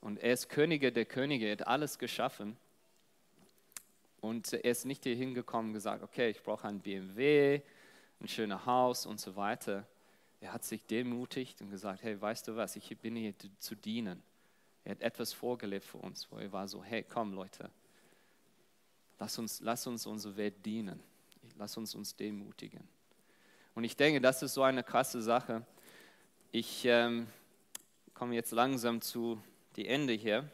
Und 0.00 0.18
er 0.18 0.32
ist 0.32 0.48
Könige 0.48 0.92
der 0.92 1.06
Könige, 1.06 1.46
er 1.46 1.52
hat 1.52 1.66
alles 1.66 1.98
geschaffen. 1.98 2.56
Und 4.20 4.52
er 4.52 4.64
ist 4.64 4.84
nicht 4.84 5.04
hier 5.04 5.16
hingekommen 5.16 5.70
und 5.70 5.74
gesagt, 5.74 6.02
okay, 6.02 6.30
ich 6.30 6.42
brauche 6.42 6.66
ein 6.66 6.80
BMW, 6.80 7.60
ein 8.20 8.28
schönes 8.28 8.64
Haus 8.64 9.06
und 9.06 9.20
so 9.20 9.36
weiter. 9.36 9.86
Er 10.40 10.52
hat 10.52 10.64
sich 10.64 10.84
demutigt 10.86 11.60
und 11.62 11.70
gesagt, 11.70 12.02
hey, 12.02 12.20
weißt 12.20 12.48
du 12.48 12.56
was, 12.56 12.76
ich 12.76 12.96
bin 12.98 13.16
hier 13.16 13.34
zu 13.58 13.74
dienen. 13.74 14.22
Er 14.84 14.92
hat 14.92 15.00
etwas 15.00 15.32
vorgelebt 15.32 15.86
für 15.86 15.98
uns, 15.98 16.30
wo 16.30 16.36
er 16.36 16.52
war 16.52 16.68
so, 16.68 16.84
hey, 16.84 17.02
komm 17.02 17.32
Leute, 17.32 17.70
lass 19.18 19.38
uns, 19.38 19.60
lass 19.60 19.86
uns 19.86 20.06
unsere 20.06 20.36
Welt 20.36 20.64
dienen. 20.64 21.02
Lass 21.56 21.76
uns 21.76 21.94
uns 21.94 22.16
demutigen. 22.16 22.86
Und 23.74 23.84
ich 23.84 23.96
denke, 23.96 24.20
das 24.20 24.42
ist 24.42 24.54
so 24.54 24.62
eine 24.62 24.82
krasse 24.82 25.22
Sache. 25.22 25.64
Ich 26.52 26.84
ähm, 26.84 27.26
komme 28.12 28.34
jetzt 28.34 28.52
langsam 28.52 29.00
zu 29.00 29.42
die 29.76 29.86
Ende 29.86 30.12
hier. 30.12 30.48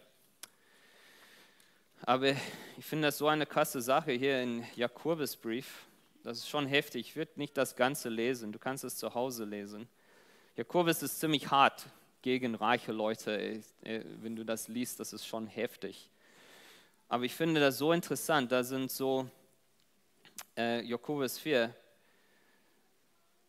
Aber 2.03 2.31
ich 2.31 2.85
finde 2.85 3.09
das 3.09 3.19
so 3.19 3.29
eine 3.29 3.47
krasse 3.47 3.81
Sache 3.81 4.13
hier 4.13 4.43
in 4.43 4.65
Jakobusbrief. 4.77 5.87
Das 6.23 6.39
ist 6.39 6.49
schon 6.49 6.67
heftig. 6.67 7.09
Ich 7.09 7.17
würde 7.17 7.33
nicht 7.37 7.57
das 7.57 7.77
Ganze 7.77 8.09
lesen. 8.09 8.53
Du 8.53 8.59
kannst 8.59 8.85
es 8.85 8.97
zu 8.97 9.15
Hause 9.15 9.45
lesen. 9.45 9.89
Jakobus 10.57 11.03
ist 11.03 11.21
ziemlich 11.21 11.51
hart 11.51 11.87
gegen 12.23 12.55
reiche 12.55 12.93
Leute. 12.93 13.63
Wenn 13.83 14.37
du 14.37 14.45
das 14.45 14.69
liest, 14.69 15.01
das 15.01 15.13
ist 15.13 15.27
schon 15.27 15.47
heftig. 15.47 16.11
Aber 17.09 17.25
ich 17.25 17.35
finde 17.35 17.61
das 17.61 17.79
so 17.79 17.93
interessant. 17.93 18.53
Da 18.53 18.65
sind 18.65 18.91
so, 18.91 19.29
äh, 20.61 20.83
Jakobus 20.83 21.38
4, 21.38 21.75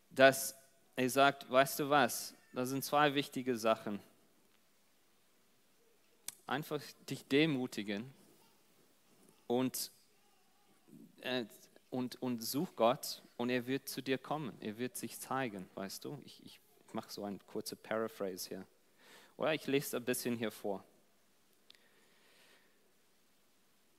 dass 0.10 0.56
er 0.96 1.10
sagt, 1.10 1.50
weißt 1.50 1.80
du 1.80 1.90
was, 1.90 2.34
da 2.54 2.66
sind 2.66 2.84
zwei 2.84 3.14
wichtige 3.14 3.58
Sachen. 3.58 4.00
Einfach 6.48 6.82
dich 7.10 7.26
demutigen 7.26 8.14
und, 9.48 9.92
äh, 11.22 11.46
und, 11.90 12.22
und 12.22 12.42
such 12.42 12.76
Gott 12.76 13.22
und 13.38 13.50
er 13.50 13.68
wird 13.68 13.90
zu 13.90 14.02
dir 14.02 14.18
kommen. 14.18 14.54
Er 14.62 14.78
wird 14.78 14.96
sich 14.96 15.20
zeigen, 15.20 15.70
weißt 15.76 16.06
du. 16.06 16.22
Ich, 16.26 16.46
ich 16.46 16.60
mache 16.94 17.12
so 17.12 17.24
eine 17.24 17.40
kurze 17.40 17.76
Paraphrase 17.76 18.50
hier. 18.50 18.68
Oder 19.38 19.54
ich 19.54 19.68
lese 19.68 19.98
ein 19.98 20.06
bisschen 20.06 20.38
hier 20.38 20.52
vor. 20.52 20.84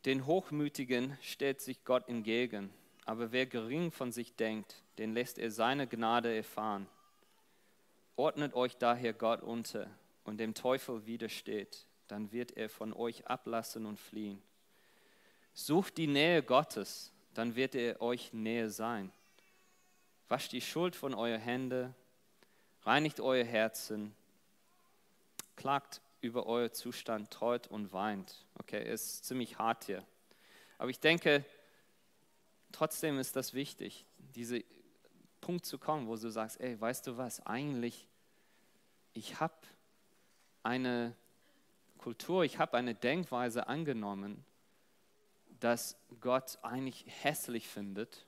Den 0.04 0.26
Hochmütigen 0.26 1.16
stellt 1.22 1.60
sich 1.60 1.84
Gott 1.84 2.08
entgegen, 2.08 2.72
aber 3.04 3.32
wer 3.32 3.46
gering 3.46 3.90
von 3.90 4.12
sich 4.12 4.34
denkt, 4.36 4.82
den 4.98 5.12
lässt 5.12 5.38
er 5.38 5.50
seine 5.50 5.86
Gnade 5.86 6.34
erfahren. 6.34 6.86
Ordnet 8.16 8.54
euch 8.54 8.76
daher 8.76 9.12
Gott 9.12 9.42
unter 9.42 9.88
und 10.24 10.38
dem 10.38 10.54
Teufel 10.54 11.06
widersteht, 11.06 11.86
dann 12.08 12.30
wird 12.30 12.56
er 12.56 12.68
von 12.68 12.92
euch 12.92 13.26
ablassen 13.26 13.86
und 13.86 13.98
fliehen. 13.98 14.42
Sucht 15.54 15.96
die 15.98 16.06
Nähe 16.06 16.42
Gottes, 16.42 17.12
dann 17.34 17.56
wird 17.56 17.74
er 17.74 18.00
euch 18.00 18.32
näher 18.32 18.70
sein. 18.70 19.12
Wascht 20.28 20.52
die 20.52 20.60
Schuld 20.60 20.94
von 20.94 21.14
euren 21.14 21.40
Händen, 21.40 21.94
reinigt 22.82 23.20
euer 23.20 23.44
Herzen, 23.44 24.14
klagt 25.56 26.00
über 26.20 26.46
euer 26.46 26.72
Zustand, 26.72 27.30
treut 27.30 27.66
und 27.66 27.92
weint. 27.92 28.44
Okay, 28.58 28.90
ist 28.90 29.24
ziemlich 29.24 29.58
hart 29.58 29.84
hier. 29.84 30.04
Aber 30.78 30.90
ich 30.90 31.00
denke, 31.00 31.44
trotzdem 32.72 33.18
ist 33.18 33.36
das 33.36 33.54
wichtig, 33.54 34.06
diese 34.34 34.64
Punkt 35.40 35.66
zu 35.66 35.78
kommen, 35.78 36.06
wo 36.06 36.16
du 36.16 36.30
sagst, 36.30 36.60
ey, 36.60 36.80
weißt 36.80 37.06
du 37.06 37.16
was, 37.16 37.44
eigentlich, 37.46 38.08
ich 39.12 39.40
habe 39.40 39.54
eine 40.62 41.14
Kultur, 41.98 42.44
ich 42.44 42.58
habe 42.58 42.76
eine 42.76 42.94
Denkweise 42.94 43.66
angenommen, 43.68 44.44
dass 45.60 45.96
Gott 46.20 46.58
eigentlich 46.62 47.04
hässlich 47.22 47.68
findet. 47.68 48.26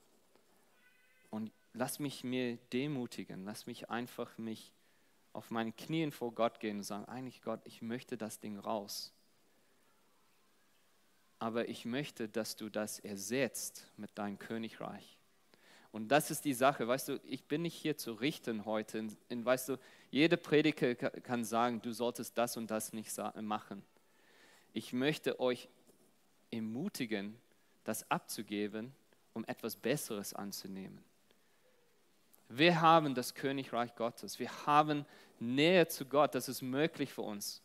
Und 1.31 1.51
lass 1.73 1.99
mich 1.99 2.23
mir 2.23 2.57
demutigen, 2.73 3.45
lass 3.45 3.67
mich 3.67 3.91
einfach 3.91 4.37
mich 4.39 4.73
auf 5.33 5.51
meinen 5.51 5.75
Knien 5.75 6.13
vor 6.13 6.33
Gott 6.33 6.61
gehen 6.61 6.79
und 6.79 6.83
sagen, 6.85 7.07
eigentlich 7.07 7.43
Gott, 7.43 7.61
ich 7.65 7.83
möchte 7.83 8.17
das 8.17 8.39
Ding 8.39 8.59
raus. 8.59 9.14
Aber 11.45 11.69
ich 11.69 11.85
möchte, 11.85 12.27
dass 12.27 12.57
du 12.57 12.71
das 12.71 12.99
ersetzt 13.01 13.87
mit 13.99 14.17
deinem 14.17 14.39
Königreich. 14.39 15.19
Und 15.93 16.09
das 16.09 16.31
ist 16.31 16.47
die 16.47 16.55
Sache, 16.55 16.89
weißt 16.89 17.09
du, 17.11 17.21
ich 17.23 17.45
bin 17.45 17.61
nicht 17.61 17.75
hier 17.75 17.99
zu 17.99 18.15
richten 18.15 18.65
heute. 18.65 18.97
In, 18.97 19.17
in, 19.29 19.45
weißt 19.45 19.69
du, 19.69 19.77
jede 20.11 20.39
Prediger 20.39 20.95
kann 20.95 21.45
sagen, 21.45 21.83
du 21.83 21.93
solltest 21.93 22.39
das 22.39 22.57
und 22.57 22.71
das 22.71 22.95
nicht 22.95 23.15
machen. 23.43 23.85
Ich 24.73 24.95
möchte 24.95 25.39
euch 25.39 25.69
ermutigen, 26.51 27.37
das 27.85 28.11
abzugeben, 28.11 28.95
um 29.35 29.45
etwas 29.45 29.77
Besseres 29.77 30.33
anzunehmen. 30.33 31.05
Wir 32.49 32.81
haben 32.81 33.15
das 33.15 33.35
Königreich 33.35 33.95
Gottes. 33.97 34.39
Wir 34.39 34.65
haben 34.65 35.05
Nähe 35.39 35.89
zu 35.89 36.07
Gott. 36.07 36.35
Das 36.35 36.49
ist 36.49 36.63
möglich 36.63 37.13
für 37.13 37.21
uns. 37.21 37.61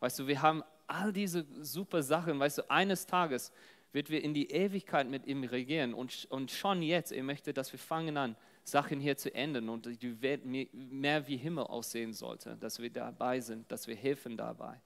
Weißt 0.00 0.18
du, 0.18 0.26
wir 0.26 0.42
haben 0.42 0.64
all 0.86 1.12
diese 1.12 1.46
super 1.60 2.02
Sachen. 2.02 2.38
Weißt 2.38 2.58
du, 2.58 2.70
eines 2.70 3.06
Tages 3.06 3.52
wird 3.92 4.10
wir 4.10 4.22
in 4.22 4.34
die 4.34 4.50
Ewigkeit 4.50 5.08
mit 5.08 5.26
ihm 5.26 5.44
regieren. 5.44 5.94
Und, 5.94 6.26
und 6.30 6.50
schon 6.50 6.82
jetzt, 6.82 7.12
er 7.12 7.22
möchte, 7.22 7.52
dass 7.52 7.72
wir 7.72 7.78
fangen 7.78 8.16
an, 8.16 8.36
Sachen 8.64 8.98
hier 8.98 9.16
zu 9.16 9.34
ändern 9.34 9.68
und 9.68 10.02
die 10.02 10.22
Welt 10.22 10.44
mehr 10.44 11.26
wie 11.26 11.36
Himmel 11.36 11.64
aussehen 11.64 12.12
sollte. 12.12 12.56
Dass 12.56 12.80
wir 12.80 12.90
dabei 12.90 13.40
sind, 13.40 13.70
dass 13.70 13.86
wir 13.86 13.96
helfen 13.96 14.36
dabei. 14.36 14.80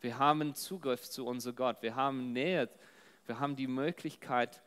Wir 0.00 0.18
haben 0.18 0.54
Zugriff 0.54 1.02
zu 1.08 1.26
unserem 1.26 1.56
Gott. 1.56 1.82
Wir 1.82 1.94
haben 1.94 2.32
Nähe. 2.32 2.68
Wir 3.26 3.38
haben 3.38 3.56
die 3.56 3.66
Möglichkeit, 3.66 4.62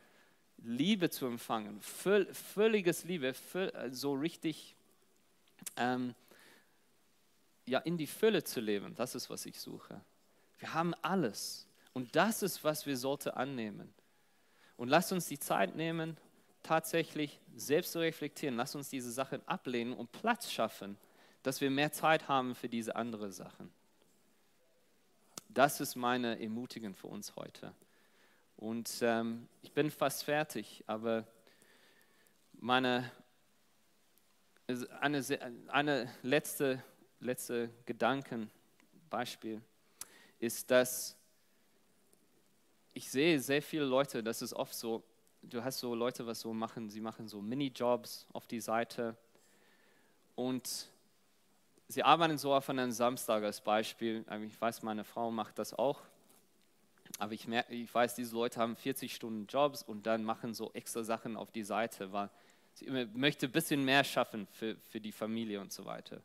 Liebe 0.64 1.10
zu 1.10 1.26
empfangen, 1.26 1.82
völ, 1.82 2.32
völliges 2.34 3.04
Liebe, 3.04 3.34
völ, 3.34 3.72
so 3.92 4.14
richtig 4.14 4.76
ähm, 5.78 6.14
ja, 7.66 7.80
in 7.80 7.98
die 7.98 8.08
Fülle 8.08 8.44
zu 8.44 8.60
leben. 8.60 8.94
Das 8.96 9.16
ist, 9.16 9.30
was 9.30 9.46
ich 9.46 9.60
suche. 9.60 10.02
Wir 10.62 10.74
haben 10.76 10.94
alles. 11.02 11.68
Und 11.92 12.16
das 12.16 12.44
ist, 12.44 12.64
was 12.64 12.86
wir 12.86 12.96
sollten 12.96 13.30
annehmen. 13.30 13.92
Und 14.78 14.88
lasst 14.88 15.12
uns 15.12 15.28
die 15.28 15.40
Zeit 15.40 15.76
nehmen, 15.76 16.18
tatsächlich 16.64 17.40
selbst 17.56 17.92
zu 17.92 18.00
reflektieren. 18.00 18.56
Lasst 18.56 18.76
uns 18.76 18.88
diese 18.90 19.12
Sachen 19.12 19.46
ablehnen 19.48 19.94
und 19.94 20.12
Platz 20.12 20.52
schaffen, 20.52 20.98
dass 21.42 21.62
wir 21.62 21.72
mehr 21.72 21.92
Zeit 21.92 22.28
haben 22.28 22.54
für 22.54 22.70
diese 22.70 22.96
anderen 22.96 23.32
Sachen. 23.32 23.72
Das 25.50 25.82
ist 25.82 25.96
meine 25.96 26.40
Ermutigung 26.40 26.94
für 26.94 27.08
uns 27.08 27.36
heute. 27.36 27.74
Und 28.56 29.00
ähm, 29.02 29.48
ich 29.64 29.72
bin 29.72 29.90
fast 29.90 30.24
fertig, 30.24 30.84
aber 30.86 31.26
meine 32.54 33.12
eine, 35.02 35.22
eine 35.68 36.10
letzte, 36.22 36.82
letzte 37.20 37.70
Gedankenbeispiel 37.86 39.62
ist, 40.42 40.70
dass 40.72 41.16
ich 42.94 43.10
sehe 43.10 43.40
sehr 43.40 43.62
viele 43.62 43.86
Leute, 43.86 44.22
das 44.22 44.42
ist 44.42 44.54
oft 44.54 44.74
so, 44.74 45.04
du 45.44 45.64
hast 45.64 45.80
so 45.80 45.96
Leute, 45.96 46.26
was 46.28 46.42
so 46.42 46.54
machen, 46.54 46.90
sie 46.90 47.00
machen 47.00 47.28
so 47.28 47.42
Minijobs 47.42 48.28
auf 48.34 48.48
die 48.48 48.60
Seite 48.60 49.16
und 50.36 50.88
sie 51.88 52.04
arbeiten 52.04 52.38
so 52.38 52.54
auf 52.54 52.70
einen 52.70 52.92
Samstag 52.92 53.44
als 53.44 53.62
Beispiel. 53.62 54.26
Ich 54.46 54.60
weiß, 54.60 54.84
meine 54.84 55.04
Frau 55.04 55.32
macht 55.32 55.58
das 55.60 55.74
auch, 55.74 56.02
aber 57.18 57.34
ich, 57.34 57.48
merke, 57.48 57.74
ich 57.74 57.94
weiß, 57.94 58.16
diese 58.16 58.36
Leute 58.36 58.60
haben 58.60 58.76
40 58.76 59.16
Stunden 59.16 59.48
Jobs 59.48 59.84
und 59.84 60.06
dann 60.06 60.24
machen 60.24 60.54
so 60.54 60.72
extra 60.74 61.04
Sachen 61.04 61.38
auf 61.38 61.52
die 61.52 61.64
Seite, 61.64 62.12
weil 62.12 62.30
sie 62.74 62.90
möchte 63.14 63.46
ein 63.46 63.52
bisschen 63.52 63.86
mehr 63.86 64.04
schaffen 64.04 64.48
für, 64.48 64.76
für 64.90 65.00
die 65.00 65.12
Familie 65.12 65.62
und 65.62 65.72
so 65.72 65.86
weiter. 65.86 66.22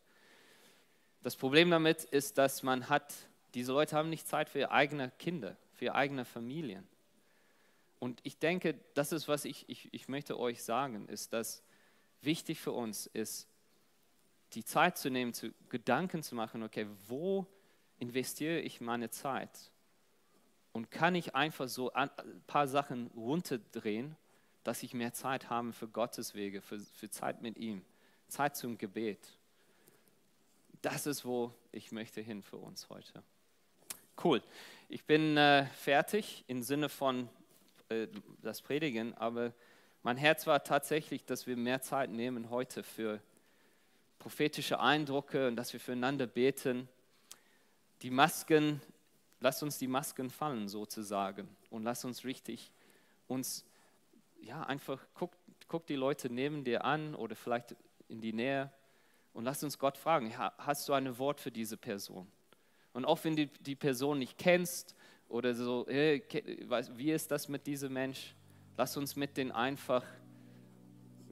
Das 1.23 1.37
Problem 1.37 1.71
damit 1.71 2.05
ist, 2.05 2.39
dass 2.39 2.63
man 2.63 2.89
hat, 2.89 3.15
diese 3.57 3.73
Leute 3.73 3.97
haben 3.97 4.11
nicht 4.11 4.29
Zeit 4.29 4.49
für 4.49 4.61
ihre 4.61 4.71
eigenen 4.71 5.11
Kinder 5.19 5.57
für 5.77 5.95
eigene 5.95 6.25
Familien. 6.25 6.89
Und 7.99 8.21
ich 8.23 8.39
denke, 8.39 8.79
das 8.95 9.13
ist, 9.13 9.29
was 9.29 9.45
ich, 9.45 9.69
ich, 9.69 9.93
ich 9.93 10.09
möchte 10.09 10.39
euch 10.39 10.63
sagen, 10.63 11.09
ist, 11.09 11.33
dass 11.33 11.63
wichtig 12.23 12.61
für 12.61 12.73
uns 12.73 13.07
ist, 13.07 13.49
die 14.55 14.65
Zeit 14.65 14.97
zu 14.97 15.11
nehmen, 15.11 15.35
zu 15.35 15.53
Gedanken 15.69 16.23
zu 16.23 16.35
machen, 16.35 16.63
okay, 16.63 16.87
wo 17.09 17.47
investiere 17.99 18.61
ich 18.61 18.81
meine 18.81 19.11
Zeit? 19.11 19.71
Und 20.73 20.91
kann 20.91 21.15
ich 21.15 21.35
einfach 21.35 21.69
so 21.69 21.93
ein 21.93 22.11
paar 22.47 22.69
Sachen 22.69 23.09
runterdrehen, 23.09 24.17
dass 24.65 24.83
ich 24.83 24.95
mehr 24.95 25.13
Zeit 25.13 25.51
habe 25.51 25.73
für 25.73 25.89
Gottes 25.89 26.35
Wege, 26.35 26.61
für, 26.61 26.81
für 26.81 27.11
Zeit 27.11 27.43
mit 27.43 27.57
ihm, 27.59 27.85
Zeit 28.29 28.57
zum 28.57 28.77
Gebet. 28.79 29.39
Das 30.83 31.07
ist, 31.07 31.25
wo 31.25 31.53
ich 31.73 31.93
möchte 31.93 32.21
hin 32.21 32.43
für 32.43 32.57
uns 32.57 32.89
heute. 32.89 33.23
Cool. 34.23 34.43
Ich 34.89 35.05
bin 35.05 35.37
äh, 35.37 35.67
fertig 35.67 36.43
im 36.47 36.63
Sinne 36.63 36.89
von 36.89 37.29
äh, 37.91 38.07
das 38.41 38.63
Predigen, 38.63 39.13
aber 39.15 39.53
mein 40.03 40.17
Herz 40.17 40.47
war 40.47 40.65
tatsächlich, 40.65 41.27
dass 41.27 41.47
wir 41.47 41.55
mehr 41.57 41.83
Zeit 41.83 42.09
nehmen 42.09 42.49
heute 42.49 42.83
für 42.83 43.21
prophetische 44.19 44.81
Eindrücke 44.81 45.49
und 45.49 45.57
dass 45.57 45.75
wir 45.75 45.81
füreinander 45.81 46.27
beten. 46.27 46.89
Die 48.01 48.11
Masken, 48.11 48.81
lass 49.41 49.63
uns 49.63 49.77
die 49.77 49.87
Masken 49.87 50.31
fallen 50.31 50.69
sozusagen 50.69 51.47
und 51.69 51.83
lass 51.83 52.05
uns 52.07 52.25
richtig 52.25 52.71
uns, 53.29 53.67
ja, 54.41 54.63
einfach 54.63 55.05
guck, 55.13 55.33
guck 55.69 55.87
die 55.87 55.97
Leute 55.97 56.31
neben 56.31 56.65
dir 56.65 56.87
an 56.87 57.15
oder 57.15 57.37
vielleicht 57.37 57.77
in 58.09 58.23
die 58.23 58.33
Nähe 58.33 58.73
und 59.35 59.45
lass 59.45 59.63
uns 59.63 59.79
Gott 59.79 59.99
fragen, 59.99 60.33
hast 60.39 60.89
du 60.89 60.95
ein 60.95 61.19
Wort 61.19 61.39
für 61.39 61.51
diese 61.51 61.77
Person? 61.77 62.27
Und 62.97 63.05
auch 63.05 63.23
wenn 63.25 63.37
du 63.37 63.47
die 63.47 63.75
Person 63.75 64.21
nicht 64.21 64.39
kennst 64.39 64.95
oder 65.29 65.53
so, 65.55 65.87
wie 65.87 67.13
ist 67.13 67.31
das 67.31 67.47
mit 67.47 67.67
diesem 67.67 67.93
Mensch? 67.93 68.35
Lass 68.79 68.97
uns 68.97 69.17
mit 69.17 69.37
denen 69.37 69.53
einfach 69.53 70.03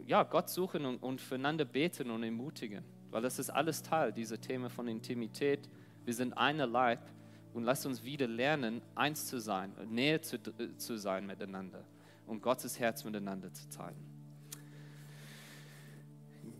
ja, 0.07 0.25
Gott 0.25 0.51
suchen 0.51 0.85
und, 0.85 1.03
und 1.03 1.23
füreinander 1.23 1.65
beten 1.65 2.11
und 2.11 2.23
ermutigen. 2.23 2.85
Weil 3.11 3.23
das 3.23 3.39
ist 3.39 3.49
alles 3.49 3.83
Teil 3.83 4.13
dieser 4.13 4.39
Themen 4.39 4.69
von 4.69 4.89
Intimität. 4.89 5.71
Wir 6.05 6.13
sind 6.13 6.35
eine 6.35 6.67
Leib 6.67 7.01
und 7.55 7.65
lass 7.65 7.87
uns 7.87 8.05
wieder 8.05 8.27
lernen, 8.29 8.83
eins 8.95 9.27
zu 9.27 9.41
sein, 9.41 9.73
näher 9.89 10.21
zu, 10.21 10.39
zu 10.77 10.99
sein 10.99 11.25
miteinander 11.25 11.83
und 12.27 12.43
Gottes 12.43 12.79
Herz 12.79 13.05
miteinander 13.05 13.51
zu 13.55 13.71
teilen. 13.71 13.97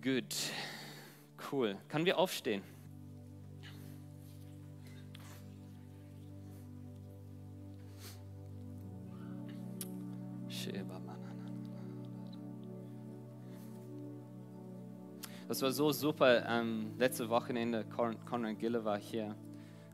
Gut, 0.03 0.35
cool. 1.53 1.77
Können 1.89 2.07
wir 2.07 2.17
aufstehen? 2.17 2.63
Das 15.55 15.63
war 15.63 15.71
so 15.71 15.93
super. 15.93 16.45
Ähm, 16.49 16.95
letzte 16.99 17.29
Wochenende, 17.29 17.85
Conrad 17.85 18.59
Gille 18.59 18.85
war 18.85 18.99
hier 18.99 19.37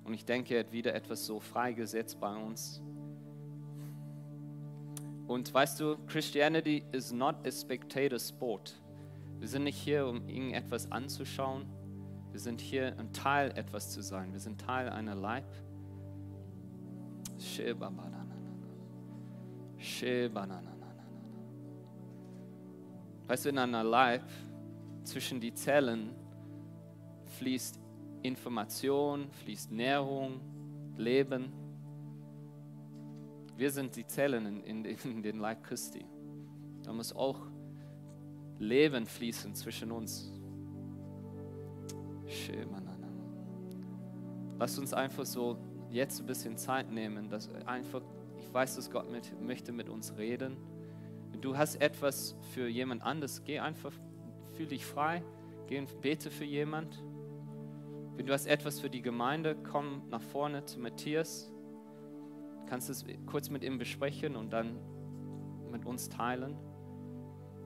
und 0.04 0.14
ich 0.14 0.24
denke, 0.24 0.54
er 0.54 0.60
hat 0.60 0.72
wieder 0.72 0.94
etwas 0.94 1.26
so 1.26 1.38
freigesetzt 1.38 2.18
bei 2.18 2.34
uns. 2.34 2.80
Und 5.26 5.52
weißt 5.52 5.78
du, 5.78 5.98
Christianity 6.06 6.82
is 6.92 7.12
not 7.12 7.46
a 7.46 7.50
spectator 7.50 8.18
sport. 8.18 8.80
Wir 9.38 9.48
sind 9.48 9.64
nicht 9.64 9.76
hier, 9.76 10.06
um 10.06 10.26
irgendetwas 10.26 10.90
anzuschauen. 10.90 11.66
Wir 12.30 12.40
sind 12.40 12.62
hier, 12.62 12.96
um 12.98 13.12
Teil 13.12 13.50
etwas 13.54 13.90
zu 13.90 14.00
sein. 14.00 14.32
Wir 14.32 14.40
sind 14.40 14.62
Teil 14.62 14.88
einer 14.88 15.14
Leib. 15.14 15.44
Weißt 23.26 23.44
du, 23.44 23.50
in 23.50 23.58
einer 23.58 23.84
Leib 23.84 24.22
zwischen 25.04 25.40
die 25.40 25.54
Zellen 25.54 26.14
fließt 27.38 27.80
Information, 28.22 29.30
fließt 29.44 29.72
Nährung, 29.72 30.40
Leben. 30.96 31.52
Wir 33.56 33.70
sind 33.70 33.96
die 33.96 34.06
Zellen 34.06 34.62
in, 34.64 34.84
in, 34.84 34.98
in 35.04 35.22
den 35.22 35.38
Leib 35.38 35.64
Christi. 35.64 36.04
Da 36.82 36.92
muss 36.92 37.14
auch 37.14 37.38
Leben 38.58 39.06
fließen 39.06 39.54
zwischen 39.54 39.90
uns. 39.90 40.32
Lass 44.60 44.78
uns 44.78 44.92
einfach 44.92 45.24
so 45.24 45.56
jetzt 45.88 46.20
ein 46.20 46.26
bisschen 46.26 46.58
Zeit 46.58 46.92
nehmen, 46.92 47.30
dass 47.30 47.48
einfach, 47.64 48.02
ich 48.38 48.52
weiß, 48.52 48.76
dass 48.76 48.90
Gott 48.90 49.10
mit, 49.10 49.40
möchte 49.40 49.72
mit 49.72 49.88
uns 49.88 50.16
reden. 50.18 50.58
Wenn 51.30 51.40
du 51.40 51.56
hast 51.56 51.76
etwas 51.76 52.36
für 52.52 52.68
jemand 52.68 53.02
anderes, 53.02 53.42
geh 53.42 53.58
einfach 53.58 53.92
fühl 54.60 54.66
dich 54.66 54.84
frei, 54.84 55.22
geh 55.68 55.78
und 55.78 56.02
bete 56.02 56.30
für 56.30 56.44
jemand. 56.44 57.02
Wenn 58.14 58.26
du 58.26 58.32
hast 58.34 58.44
etwas 58.44 58.78
für 58.78 58.90
die 58.90 59.00
Gemeinde, 59.00 59.56
komm 59.56 60.02
nach 60.10 60.20
vorne 60.20 60.66
zu 60.66 60.78
Matthias. 60.78 61.50
Du 62.60 62.66
kannst 62.66 62.90
es 62.90 63.02
kurz 63.24 63.48
mit 63.48 63.64
ihm 63.64 63.78
besprechen 63.78 64.36
und 64.36 64.52
dann 64.52 64.78
mit 65.72 65.86
uns 65.86 66.10
teilen. 66.10 66.58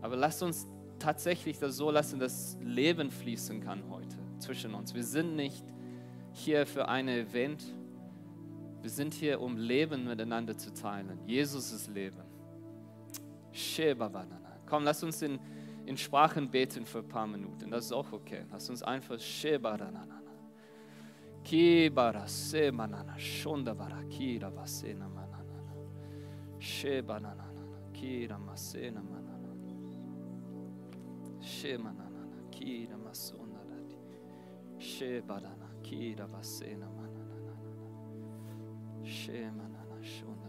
Aber 0.02 0.14
lass 0.14 0.40
uns 0.40 0.68
tatsächlich 1.00 1.58
das 1.58 1.76
so 1.76 1.90
lassen, 1.90 2.20
dass 2.20 2.56
Leben 2.62 3.10
fließen 3.10 3.60
kann 3.60 3.90
heute 3.90 4.16
zwischen 4.38 4.72
uns. 4.72 4.94
Wir 4.94 5.02
sind 5.02 5.34
nicht 5.34 5.64
hier 6.30 6.64
für 6.64 6.86
ein 6.86 7.08
Event. 7.08 7.64
Wir 8.82 8.90
sind 8.90 9.14
hier, 9.14 9.40
um 9.40 9.56
Leben 9.56 10.04
miteinander 10.04 10.56
zu 10.56 10.72
teilen. 10.72 11.18
Jesus 11.26 11.72
ist 11.72 11.88
Leben. 11.88 12.22
Komm, 14.66 14.84
lass 14.84 15.02
uns 15.02 15.20
in 15.22 15.40
in 15.86 15.96
Sprachen 15.96 16.50
beten 16.50 16.84
für 16.84 16.98
ein 16.98 17.08
paar 17.08 17.26
Minuten. 17.26 17.70
Das 17.70 17.86
ist 17.86 17.92
auch 17.92 18.12
okay. 18.12 18.44
Lass 18.50 18.70
uns 18.70 18.82
einfach 18.82 19.18
Shebaranana. 19.18 20.20
Kibara 21.44 22.26
semanana 22.26 23.18
shondabara 23.18 24.02
kira 24.08 24.50
vasena 24.50 25.08
manana. 25.08 25.74
Shebanana 26.58 27.44
kira 27.92 28.38
masena 28.38 29.02
manana. 29.02 29.52
Shemanana 31.40 32.50
kira 32.50 32.96
masona 32.96 33.62
dati. 33.68 33.98
Shebarana 34.78 35.68
kira 35.82 36.26
vasena 36.26 36.88
manana. 36.88 37.54
Shemanana 39.02 40.02
shondabara. 40.02 40.43